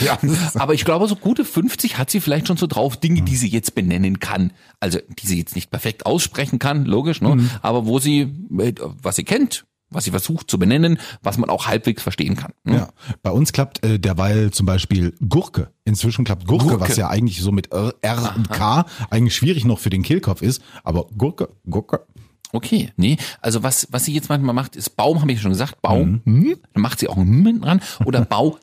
Ja. 0.01 0.17
Aber 0.55 0.73
ich 0.73 0.85
glaube, 0.85 1.07
so 1.07 1.15
gute 1.15 1.43
50 1.43 1.97
hat 1.97 2.09
sie 2.09 2.21
vielleicht 2.21 2.47
schon 2.47 2.57
so 2.57 2.67
drauf, 2.67 2.97
Dinge, 2.97 3.23
die 3.23 3.35
sie 3.35 3.47
jetzt 3.49 3.75
benennen 3.75 4.19
kann. 4.19 4.51
Also, 4.79 4.99
die 5.19 5.27
sie 5.27 5.37
jetzt 5.39 5.55
nicht 5.55 5.71
perfekt 5.71 6.05
aussprechen 6.05 6.59
kann, 6.59 6.85
logisch, 6.85 7.21
ne? 7.21 7.35
Mhm. 7.35 7.49
Aber 7.61 7.85
wo 7.85 7.99
sie, 7.99 8.21
äh, 8.59 8.73
was 9.01 9.15
sie 9.15 9.23
kennt, 9.23 9.65
was 9.91 10.05
sie 10.05 10.11
versucht 10.11 10.49
zu 10.49 10.57
benennen, 10.57 10.97
was 11.21 11.37
man 11.37 11.49
auch 11.49 11.67
halbwegs 11.67 12.01
verstehen 12.01 12.35
kann. 12.35 12.53
Ne? 12.63 12.75
Ja, 12.75 12.89
bei 13.21 13.29
uns 13.31 13.51
klappt 13.53 13.83
äh, 13.85 13.99
derweil 13.99 14.51
zum 14.51 14.65
Beispiel 14.65 15.13
Gurke. 15.27 15.71
Inzwischen 15.83 16.25
klappt 16.25 16.47
Gurke, 16.47 16.65
Gurke. 16.65 16.79
was 16.81 16.95
ja 16.97 17.09
eigentlich 17.09 17.41
so 17.41 17.51
mit 17.51 17.71
R, 17.71 17.93
R 18.01 18.33
und 18.35 18.49
K 18.49 18.85
eigentlich 19.09 19.35
schwierig 19.35 19.65
noch 19.65 19.79
für 19.79 19.89
den 19.89 20.01
Kehlkopf 20.03 20.41
ist. 20.41 20.61
Aber 20.83 21.05
Gurke, 21.17 21.49
Gurke. 21.69 22.05
Okay, 22.53 22.91
nee, 22.97 23.15
also 23.39 23.63
was, 23.63 23.87
was 23.91 24.03
sie 24.03 24.13
jetzt 24.13 24.27
manchmal 24.27 24.53
macht, 24.53 24.75
ist 24.75 24.97
Baum, 24.97 25.21
habe 25.21 25.31
ich 25.31 25.39
schon 25.41 25.51
gesagt, 25.51 25.81
Baum, 25.81 26.21
Mhm. 26.25 26.43
hm, 26.43 26.55
dann 26.73 26.81
macht 26.81 26.99
sie 26.99 27.07
auch 27.07 27.15
ein 27.15 27.25
hm 27.25 27.45
hinten 27.45 27.61
dran 27.61 27.81
oder 28.03 28.21
Bau, 28.25 28.57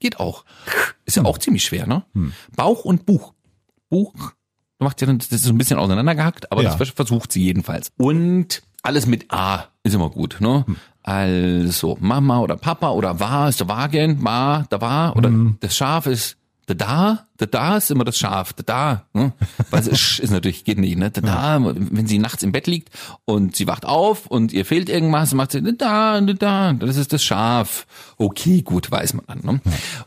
geht 0.00 0.18
auch. 0.18 0.44
Ist 1.04 1.16
ja 1.16 1.22
Mhm. 1.22 1.26
auch 1.26 1.36
ziemlich 1.38 1.62
schwer, 1.64 1.86
ne? 1.86 2.04
Bauch 2.56 2.84
und 2.86 3.04
Buch. 3.04 3.34
Buch, 3.90 4.14
du 4.78 4.84
machst 4.84 5.00
ja 5.02 5.12
das 5.12 5.28
ist 5.30 5.46
ein 5.46 5.58
bisschen 5.58 5.78
auseinandergehackt, 5.78 6.50
aber 6.52 6.62
Ja. 6.62 6.74
das 6.74 6.88
versucht 6.90 7.32
sie 7.32 7.42
jedenfalls. 7.44 7.92
Und 7.98 8.62
alles 8.84 9.06
mit 9.06 9.32
A 9.32 9.64
ist 9.82 9.94
immer 9.94 10.10
gut, 10.10 10.36
ne? 10.40 10.64
Hm. 10.66 10.76
Also 11.02 11.98
Mama 12.00 12.38
oder 12.40 12.56
Papa 12.56 12.90
oder 12.90 13.20
war 13.20 13.48
ist 13.48 13.60
der 13.60 13.68
Wagen, 13.68 14.22
war, 14.24 14.64
da 14.70 14.80
war 14.80 15.16
oder 15.16 15.28
Hm. 15.28 15.56
das 15.60 15.76
Schaf 15.76 16.06
ist 16.06 16.36
da 16.66 16.74
da, 16.74 17.26
da 17.36 17.46
da 17.46 17.76
ist 17.76 17.90
immer 17.90 18.04
das 18.04 18.18
Schaf, 18.18 18.52
da 18.52 18.62
da, 18.62 19.04
ne? 19.12 19.32
Weil 19.70 19.80
es 19.80 19.86
ist, 19.86 20.18
ist 20.20 20.30
natürlich 20.30 20.64
geht 20.64 20.78
nicht, 20.78 20.96
ne? 20.96 21.10
Da 21.10 21.20
da, 21.20 21.60
wenn 21.62 22.06
sie 22.06 22.18
nachts 22.18 22.42
im 22.42 22.52
Bett 22.52 22.66
liegt 22.66 22.90
und 23.24 23.56
sie 23.56 23.66
wacht 23.66 23.84
auf 23.84 24.26
und 24.26 24.52
ihr 24.52 24.64
fehlt 24.64 24.88
irgendwas, 24.88 25.34
macht 25.34 25.52
sie 25.52 25.62
da, 25.62 26.20
da, 26.20 26.32
da, 26.32 26.72
das 26.72 26.96
ist 26.96 27.12
das 27.12 27.22
Schaf. 27.22 27.86
Okay, 28.16 28.62
gut, 28.62 28.90
weiß 28.90 29.14
man 29.14 29.24
dann, 29.26 29.40
ne? 29.42 29.60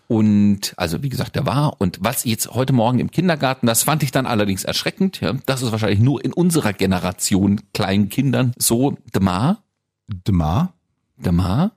Und 0.07 0.73
also 0.77 1.03
wie 1.03 1.09
gesagt, 1.09 1.35
der 1.35 1.45
war 1.45 1.79
und 1.79 1.99
was 2.01 2.23
jetzt 2.23 2.51
heute 2.51 2.73
Morgen 2.73 2.99
im 2.99 3.11
Kindergarten, 3.11 3.67
das 3.67 3.83
fand 3.83 4.03
ich 4.03 4.11
dann 4.11 4.25
allerdings 4.25 4.63
erschreckend, 4.63 5.21
ja? 5.21 5.33
Das 5.45 5.61
ist 5.61 5.71
wahrscheinlich 5.71 5.99
nur 5.99 6.23
in 6.23 6.33
unserer 6.33 6.73
Generation 6.73 7.61
kleinen 7.73 8.09
Kindern 8.09 8.53
so 8.57 8.97
de 9.13 9.21
ma, 9.21 9.59
Demar? 10.07 10.73
de 11.17 11.31
ma, 11.31 11.71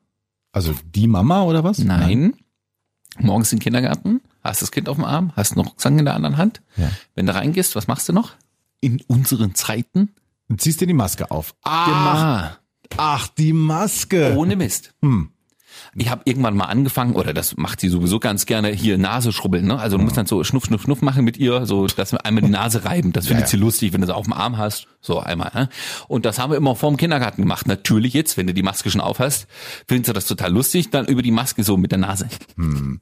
Also 0.53 0.75
die 0.95 1.07
Mama 1.07 1.43
oder 1.43 1.65
was? 1.65 1.79
Nein. 1.79 2.35
Morgens 3.19 3.53
im 3.53 3.59
Kindergarten, 3.59 4.21
hast 4.43 4.63
das 4.63 4.71
Kind 4.71 4.89
auf 4.89 4.97
dem 4.97 5.05
Arm, 5.05 5.33
hast 5.37 5.57
noch 5.57 5.67
Rucksack 5.67 5.93
in 5.99 6.05
der 6.05 6.15
anderen 6.15 6.37
Hand. 6.37 6.63
Ja. 6.77 6.91
Wenn 7.15 7.27
du 7.27 7.35
reingehst, 7.35 7.77
was 7.77 7.87
machst 7.87 8.09
du 8.09 8.13
noch? 8.13 8.33
In 8.81 9.03
unseren 9.07 9.55
Zeiten? 9.55 10.15
Du 10.49 10.57
ziehst 10.57 10.81
dir 10.81 10.87
die 10.87 10.95
Maske 10.95 11.31
auf. 11.31 11.55
Ach, 11.63 11.87
Gemar. 11.87 12.59
ach 12.97 13.29
die 13.29 13.53
Maske. 13.53 14.35
Ohne 14.37 14.57
Mist. 14.57 14.95
Hm. 15.03 15.31
Ich 15.95 16.11
habe 16.11 16.23
irgendwann 16.25 16.57
mal 16.57 16.67
angefangen, 16.67 17.15
oder 17.15 17.35
das 17.35 17.57
macht 17.57 17.81
sie 17.81 17.89
sowieso 17.89 18.21
ganz 18.21 18.47
gerne, 18.47 18.69
hier 18.69 18.99
Nase 18.99 19.33
schrubbeln. 19.33 19.67
Ne? 19.67 19.79
Also 19.79 19.97
du 19.97 20.05
musst 20.05 20.17
dann 20.17 20.27
so 20.27 20.45
schnuff, 20.45 20.67
schnuff, 20.67 20.83
schnuff 20.83 21.03
machen 21.03 21.25
mit 21.25 21.37
ihr, 21.37 21.67
so 21.67 21.87
dass 21.97 22.13
wir 22.13 22.25
einmal 22.25 22.43
die 22.43 22.51
Nase 22.51 22.85
reiben. 22.85 23.13
Das 23.13 23.27
findet 23.27 23.47
ja. 23.47 23.49
sie 23.49 23.57
lustig, 23.57 23.93
wenn 23.93 24.01
du 24.01 24.07
sie 24.07 24.15
auf 24.15 24.25
dem 24.25 24.33
Arm 24.33 24.59
hast. 24.59 24.87
So 25.03 25.19
einmal. 25.19 25.51
Ne? 25.55 25.69
Und 26.09 26.27
das 26.27 26.39
haben 26.39 26.51
wir 26.51 26.59
immer 26.59 26.77
vorm 26.77 26.97
Kindergarten 26.99 27.43
gemacht. 27.43 27.67
Natürlich 27.67 28.13
jetzt, 28.13 28.37
wenn 28.37 28.47
du 28.47 28.53
die 28.53 28.63
Maske 28.63 28.91
schon 28.91 29.01
auf 29.01 29.19
hast, 29.19 29.47
findest 29.89 30.09
du 30.11 30.13
das 30.13 30.27
total 30.27 30.53
lustig, 30.53 30.91
dann 30.91 31.07
über 31.07 31.23
die 31.23 31.31
Maske 31.31 31.65
so 31.65 31.77
mit 31.77 31.91
der 31.91 31.99
Nase. 31.99 32.29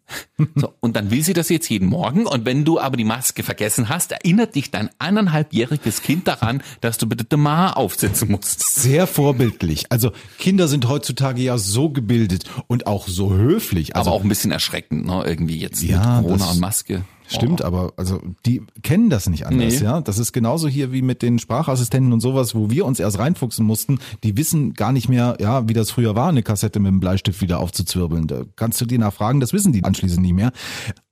So, 0.54 0.72
und 0.81 0.94
dann 0.94 1.11
will 1.11 1.22
sie 1.22 1.33
das 1.33 1.48
jetzt 1.48 1.68
jeden 1.68 1.88
Morgen. 1.88 2.26
Und 2.26 2.44
wenn 2.44 2.64
du 2.64 2.78
aber 2.78 2.96
die 2.96 3.04
Maske 3.04 3.42
vergessen 3.42 3.88
hast, 3.88 4.12
erinnert 4.12 4.54
dich 4.54 4.70
dein 4.70 4.88
eineinhalbjähriges 4.98 6.02
Kind 6.02 6.28
daran, 6.28 6.62
dass 6.81 6.98
du 6.98 7.09
bitte 7.09 7.24
de 7.24 7.38
Ma 7.38 7.72
aufsetzen 7.72 8.31
musst. 8.31 8.74
Sehr 8.74 9.07
vorbildlich. 9.07 9.90
Also 9.90 10.12
Kinder 10.38 10.68
sind 10.68 10.88
heutzutage 10.88 11.42
ja 11.42 11.59
so 11.59 11.90
gebildet 11.90 12.44
und 12.66 12.87
auch 12.87 13.07
so 13.09 13.33
höflich. 13.33 13.97
Also 13.97 14.11
aber 14.11 14.16
auch 14.18 14.23
ein 14.23 14.29
bisschen 14.29 14.51
erschreckend, 14.51 15.07
ne? 15.07 15.23
Irgendwie 15.27 15.59
jetzt 15.59 15.83
Ja, 15.83 16.21
mit 16.21 16.27
Corona 16.27 16.51
und 16.51 16.61
Maske. 16.61 17.03
Stimmt, 17.31 17.61
aber 17.61 17.92
also 17.99 18.23
die 18.47 18.62
kennen 18.83 19.11
das 19.11 19.29
nicht 19.29 19.44
anders, 19.47 19.81
Nee. 19.81 19.85
ja. 19.85 20.01
Das 20.01 20.16
ist 20.18 20.33
genauso 20.33 20.66
hier 20.66 20.92
wie 20.92 21.03
mit 21.03 21.21
den 21.21 21.38
Sprachassistenten 21.38 22.14
und 22.14 22.21
sowas, 22.21 22.55
wo 22.55 22.71
wir 22.71 22.87
uns 22.87 23.01
erst 23.01 23.18
reinfuchsen 23.18 23.66
mussten. 23.66 23.99
Die 24.25 24.38
wissen 24.38 24.73
gar 24.73 24.92
nicht 24.92 25.11
mehr, 25.11 25.37
ja, 25.38 25.68
wie 25.68 25.75
das 25.75 25.90
früher 25.90 26.16
war, 26.16 26.31
eine 26.31 26.42
Kassette 26.42 26.81
mit 26.81 26.90
dem 26.90 27.01
Bleistift 27.01 27.42
wieder 27.42 27.61
aufzuzwirbeln. 27.61 28.29
Da 28.29 28.44
kannst 28.57 28.81
du 28.81 28.87
die 28.87 28.97
nachfragen, 28.97 29.40
das 29.40 29.53
wissen 29.53 29.75
die 29.75 29.85
anschließend 29.85 30.23
nicht 30.23 30.33
mehr. 30.33 30.53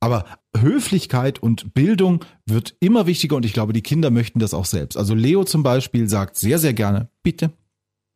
Aber 0.01 0.25
Höflichkeit 0.57 1.39
und 1.43 1.75
Bildung 1.75 2.25
wird 2.47 2.77
immer 2.81 3.07
wichtiger 3.07 3.37
und 3.37 3.45
ich 3.45 3.53
glaube, 3.53 3.75
die 3.75 3.83
Kinder 3.83 4.11
möchten 4.11 4.39
das 4.39 4.55
auch 4.55 4.65
selbst. 4.65 4.97
Also 4.97 5.15
Leo 5.15 5.45
zum 5.45 5.63
Beispiel 5.63 6.09
sagt 6.09 6.37
sehr, 6.39 6.59
sehr 6.59 6.73
gerne, 6.73 7.11
bitte, 7.23 7.51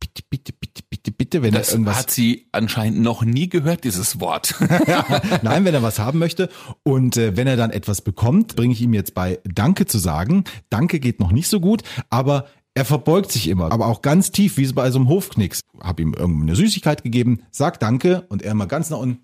bitte, 0.01 0.23
bitte, 0.31 0.53
bitte, 0.59 0.83
bitte. 1.03 1.13
bitte, 1.13 1.43
wenn 1.43 1.53
Das 1.53 1.69
er 1.69 1.75
irgendwas 1.75 1.99
hat 1.99 2.11
sie 2.11 2.47
anscheinend 2.53 3.01
noch 3.01 3.25
nie 3.25 3.49
gehört, 3.49 3.85
dieses 3.85 4.21
Wort. 4.21 4.55
Nein, 5.43 5.65
wenn 5.65 5.75
er 5.75 5.83
was 5.83 5.99
haben 5.99 6.19
möchte 6.19 6.49
und 6.83 7.17
äh, 7.17 7.37
wenn 7.37 7.47
er 7.47 7.57
dann 7.57 7.71
etwas 7.71 8.03
bekommt, 8.03 8.57
bringe 8.57 8.73
ich 8.73 8.81
ihm 8.81 8.95
jetzt 8.95 9.15
bei 9.15 9.39
Danke 9.45 9.87
zu 9.87 9.99
sagen. 9.99 10.45
Danke 10.69 11.01
geht 11.01 11.21
noch 11.21 11.33
nicht 11.33 11.49
so 11.49 11.61
gut, 11.61 11.83
aber 12.11 12.47
er 12.75 12.85
verbeugt 12.85 13.33
sich 13.33 13.49
immer, 13.49 13.73
aber 13.73 13.87
auch 13.87 14.01
ganz 14.03 14.31
tief, 14.31 14.57
wie 14.57 14.65
es 14.65 14.73
bei 14.75 14.91
so 14.91 14.99
einem 14.99 15.09
Hofknicks. 15.09 15.61
Hab 15.81 15.99
ihm 16.01 16.15
irgendeine 16.15 16.55
Süßigkeit 16.55 17.03
gegeben, 17.03 17.43
sag 17.51 17.81
Danke 17.81 18.27
und 18.29 18.43
er 18.43 18.55
mal 18.55 18.67
ganz 18.67 18.91
nach 18.91 18.99
unten. 18.99 19.21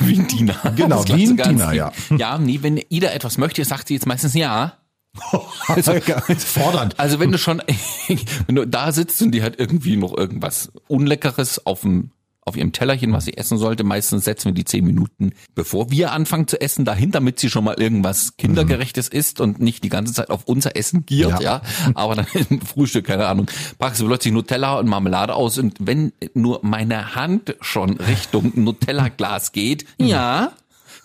wie 0.00 0.18
ein 0.18 0.28
Diener. 0.28 0.54
Genau, 0.76 1.04
wie 1.08 1.26
ein 1.26 1.36
Diener, 1.36 1.72
ja. 1.72 1.92
Ja, 2.16 2.38
nee, 2.38 2.60
wenn 2.62 2.80
Ida 2.88 3.08
etwas 3.08 3.38
möchte, 3.38 3.64
sagt 3.64 3.88
sie 3.88 3.94
jetzt 3.94 4.06
meistens 4.06 4.34
ja. 4.34 4.78
Fordernd. 6.38 6.98
Also 6.98 7.20
wenn 7.20 7.32
du 7.32 7.38
schon, 7.38 7.62
wenn 8.46 8.54
du 8.54 8.66
da 8.66 8.92
sitzt 8.92 9.20
und 9.22 9.32
die 9.32 9.42
hat 9.42 9.58
irgendwie 9.58 9.96
noch 9.96 10.16
irgendwas 10.16 10.72
Unleckeres 10.88 11.64
auf 11.66 11.82
dem 11.82 12.10
auf 12.46 12.56
ihrem 12.56 12.72
Tellerchen, 12.72 13.12
was 13.12 13.24
sie 13.24 13.36
essen 13.36 13.56
sollte. 13.56 13.84
Meistens 13.84 14.24
setzen 14.24 14.46
wir 14.46 14.52
die 14.52 14.64
zehn 14.64 14.84
Minuten, 14.84 15.32
bevor 15.54 15.90
wir 15.90 16.12
anfangen 16.12 16.46
zu 16.46 16.60
essen, 16.60 16.84
dahin, 16.84 17.10
damit 17.10 17.38
sie 17.38 17.48
schon 17.48 17.64
mal 17.64 17.80
irgendwas 17.80 18.36
Kindergerechtes 18.36 19.08
isst 19.08 19.40
und 19.40 19.60
nicht 19.60 19.82
die 19.82 19.88
ganze 19.88 20.12
Zeit 20.12 20.30
auf 20.30 20.44
unser 20.44 20.76
Essen 20.76 21.06
giert, 21.06 21.40
ja. 21.40 21.62
Ja. 21.62 21.62
Aber 21.94 22.14
dann 22.14 22.26
im 22.50 22.60
Frühstück, 22.60 23.06
keine 23.06 23.26
Ahnung, 23.26 23.46
packst 23.78 24.00
du 24.00 24.06
plötzlich 24.06 24.34
Nutella 24.34 24.78
und 24.78 24.88
Marmelade 24.88 25.34
aus 25.34 25.58
und 25.58 25.76
wenn 25.80 26.12
nur 26.34 26.60
meine 26.62 27.14
Hand 27.14 27.56
schon 27.60 27.96
Richtung 27.96 28.52
Nutella-Glas 28.54 29.52
geht, 29.52 29.86
ja, 29.96 30.52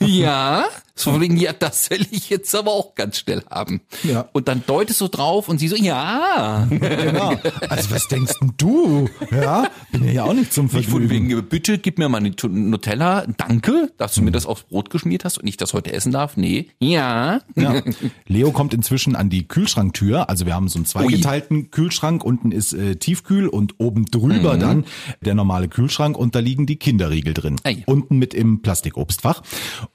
ja, 0.02 0.66
so 1.00 1.20
wegen, 1.22 1.38
ja, 1.38 1.54
das 1.54 1.90
will 1.90 2.06
ich 2.12 2.30
jetzt 2.30 2.54
aber 2.56 2.72
auch 2.72 2.96
ganz 2.96 3.20
schnell 3.20 3.44
haben. 3.50 3.82
Ja. 4.04 4.28
Und 4.34 4.48
dann 4.48 4.64
deutest 4.68 5.00
du 5.02 5.08
drauf 5.08 5.48
und 5.50 5.58
sie 5.60 5.68
so, 5.68 5.76
ja. 5.76 6.68
Genau. 6.70 7.36
Also 7.70 7.92
was 7.92 8.08
denkst 8.08 8.34
denn 8.42 8.54
du? 8.58 9.10
Ja, 9.32 9.70
bin 9.92 10.12
ja 10.12 10.24
auch 10.26 10.34
nicht 10.34 10.54
zum 10.54 10.70
Vergnügen. 10.70 11.10
wegen, 11.10 11.44
bitte 11.48 11.78
gib 11.78 11.98
mir 12.00 12.10
mal 12.10 12.18
eine 12.18 12.32
Nutella, 12.48 13.26
danke, 13.38 13.92
dass 13.98 14.16
du 14.16 14.22
mir 14.22 14.32
das 14.32 14.46
aufs 14.46 14.64
Brot 14.64 14.90
geschmiert 14.90 15.26
hast 15.26 15.38
und 15.38 15.48
ich 15.48 15.58
das 15.58 15.74
heute 15.74 15.94
essen 15.94 16.12
darf. 16.12 16.38
Nee, 16.38 16.70
ja. 16.80 17.42
Ja. 17.56 17.82
Leo 18.28 18.52
kommt 18.52 18.74
inzwischen 18.74 19.16
an 19.16 19.30
die 19.30 19.48
Kühlschranktür. 19.48 20.30
Also 20.30 20.46
wir 20.46 20.54
haben 20.56 20.68
so 20.68 20.78
einen 20.80 20.86
zweigeteilten 20.86 21.72
Kühlschrank. 21.72 22.24
Unten 22.24 22.52
ist 22.52 22.74
äh, 22.74 22.96
Tiefkühl 22.96 23.48
und 23.48 23.76
oben 23.80 24.06
drüber 24.06 24.56
Mhm. 24.56 24.60
dann 24.60 24.86
der 25.22 25.36
normale 25.36 25.68
Kühlschrank 25.68 26.18
und 26.18 26.36
da 26.36 26.40
liegen 26.40 26.66
die 26.66 26.78
Kinderriegel 26.78 27.34
drin. 27.34 27.58
Ei. 27.64 27.84
Unten 27.86 28.18
mit 28.18 28.34
im 28.34 28.62
Plastikobstfach. 28.62 29.42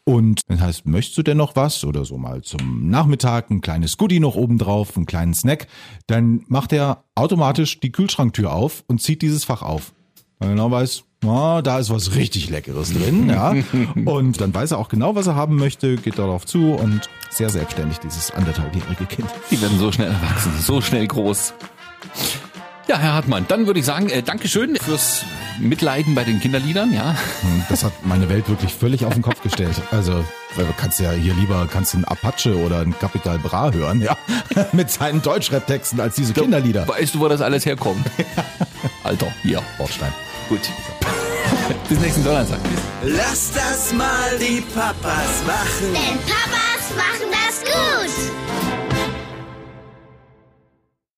Und 0.04 0.42
das 0.48 0.60
heißt, 0.60 0.86
möchtest 0.94 1.18
du 1.18 1.22
denn 1.22 1.36
noch 1.36 1.56
was 1.56 1.84
oder 1.84 2.04
so 2.04 2.16
mal 2.16 2.42
zum 2.42 2.88
Nachmittag 2.88 3.50
ein 3.50 3.60
kleines 3.60 3.96
Goodie 3.96 4.20
noch 4.20 4.36
oben 4.36 4.58
drauf, 4.58 4.96
einen 4.96 5.06
kleinen 5.06 5.34
Snack, 5.34 5.66
dann 6.06 6.44
macht 6.46 6.72
er 6.72 7.04
automatisch 7.16 7.80
die 7.80 7.90
Kühlschranktür 7.90 8.52
auf 8.52 8.84
und 8.86 9.02
zieht 9.02 9.20
dieses 9.20 9.44
Fach 9.44 9.62
auf. 9.62 9.92
Weil 10.38 10.50
er 10.50 10.54
genau 10.54 10.70
weiß, 10.70 11.02
ah, 11.26 11.62
da 11.62 11.80
ist 11.80 11.90
was 11.90 12.14
richtig 12.14 12.48
Leckeres 12.48 12.92
drin, 12.92 13.28
ja. 13.28 13.54
Und 14.04 14.40
dann 14.40 14.54
weiß 14.54 14.72
er 14.72 14.78
auch 14.78 14.88
genau, 14.88 15.14
was 15.14 15.26
er 15.26 15.34
haben 15.34 15.56
möchte, 15.56 15.96
geht 15.96 16.18
darauf 16.18 16.44
zu 16.44 16.72
und 16.72 17.08
sehr 17.30 17.50
selbstständig, 17.50 17.98
dieses 17.98 18.30
anderthalbjährige 18.30 19.06
Kind. 19.06 19.28
Die 19.50 19.60
werden 19.60 19.78
so 19.78 19.90
schnell 19.90 20.12
erwachsen, 20.12 20.52
so 20.60 20.80
schnell 20.80 21.06
groß. 21.06 21.54
Ja, 22.86 22.98
Herr 22.98 23.14
Hartmann, 23.14 23.46
dann 23.48 23.66
würde 23.66 23.80
ich 23.80 23.86
sagen, 23.86 24.10
äh, 24.10 24.22
Dankeschön 24.22 24.76
fürs 24.76 25.24
Mitleiden 25.58 26.14
bei 26.14 26.22
den 26.24 26.38
Kinderliedern, 26.38 26.92
ja. 26.92 27.16
Das 27.70 27.82
hat 27.82 27.92
meine 28.04 28.28
Welt 28.28 28.46
wirklich 28.48 28.74
völlig 28.74 29.06
auf 29.06 29.14
den 29.14 29.22
Kopf 29.22 29.40
gestellt. 29.42 29.74
Also, 29.90 30.22
weil 30.54 30.66
du 30.66 30.72
kannst 30.76 31.00
ja 31.00 31.12
hier 31.12 31.32
lieber, 31.34 31.66
kannst 31.70 31.94
du 31.94 31.98
einen 31.98 32.04
Apache 32.04 32.54
oder 32.58 32.80
einen 32.80 32.98
Capital 32.98 33.38
Bra 33.38 33.72
hören, 33.72 34.02
ja. 34.02 34.18
Mit 34.72 34.90
seinen 34.90 35.22
Deutschrap-Texten 35.22 35.98
als 35.98 36.16
diese 36.16 36.34
Kinderlieder. 36.34 36.86
Weißt 36.86 37.14
du, 37.14 37.20
wo 37.20 37.28
das 37.28 37.40
alles 37.40 37.64
herkommt? 37.64 38.04
Alter, 39.02 39.32
hier. 39.42 39.62
Bordstein. 39.78 40.12
Gut. 40.50 40.60
Bis 41.88 41.98
nächsten 42.00 42.22
Donnerstag. 42.22 42.58
Lass 43.02 43.50
das 43.52 43.94
mal 43.94 44.38
die 44.38 44.60
Papas 44.60 45.42
machen. 45.46 45.94
Denn 45.94 46.18
Papa 46.26 46.64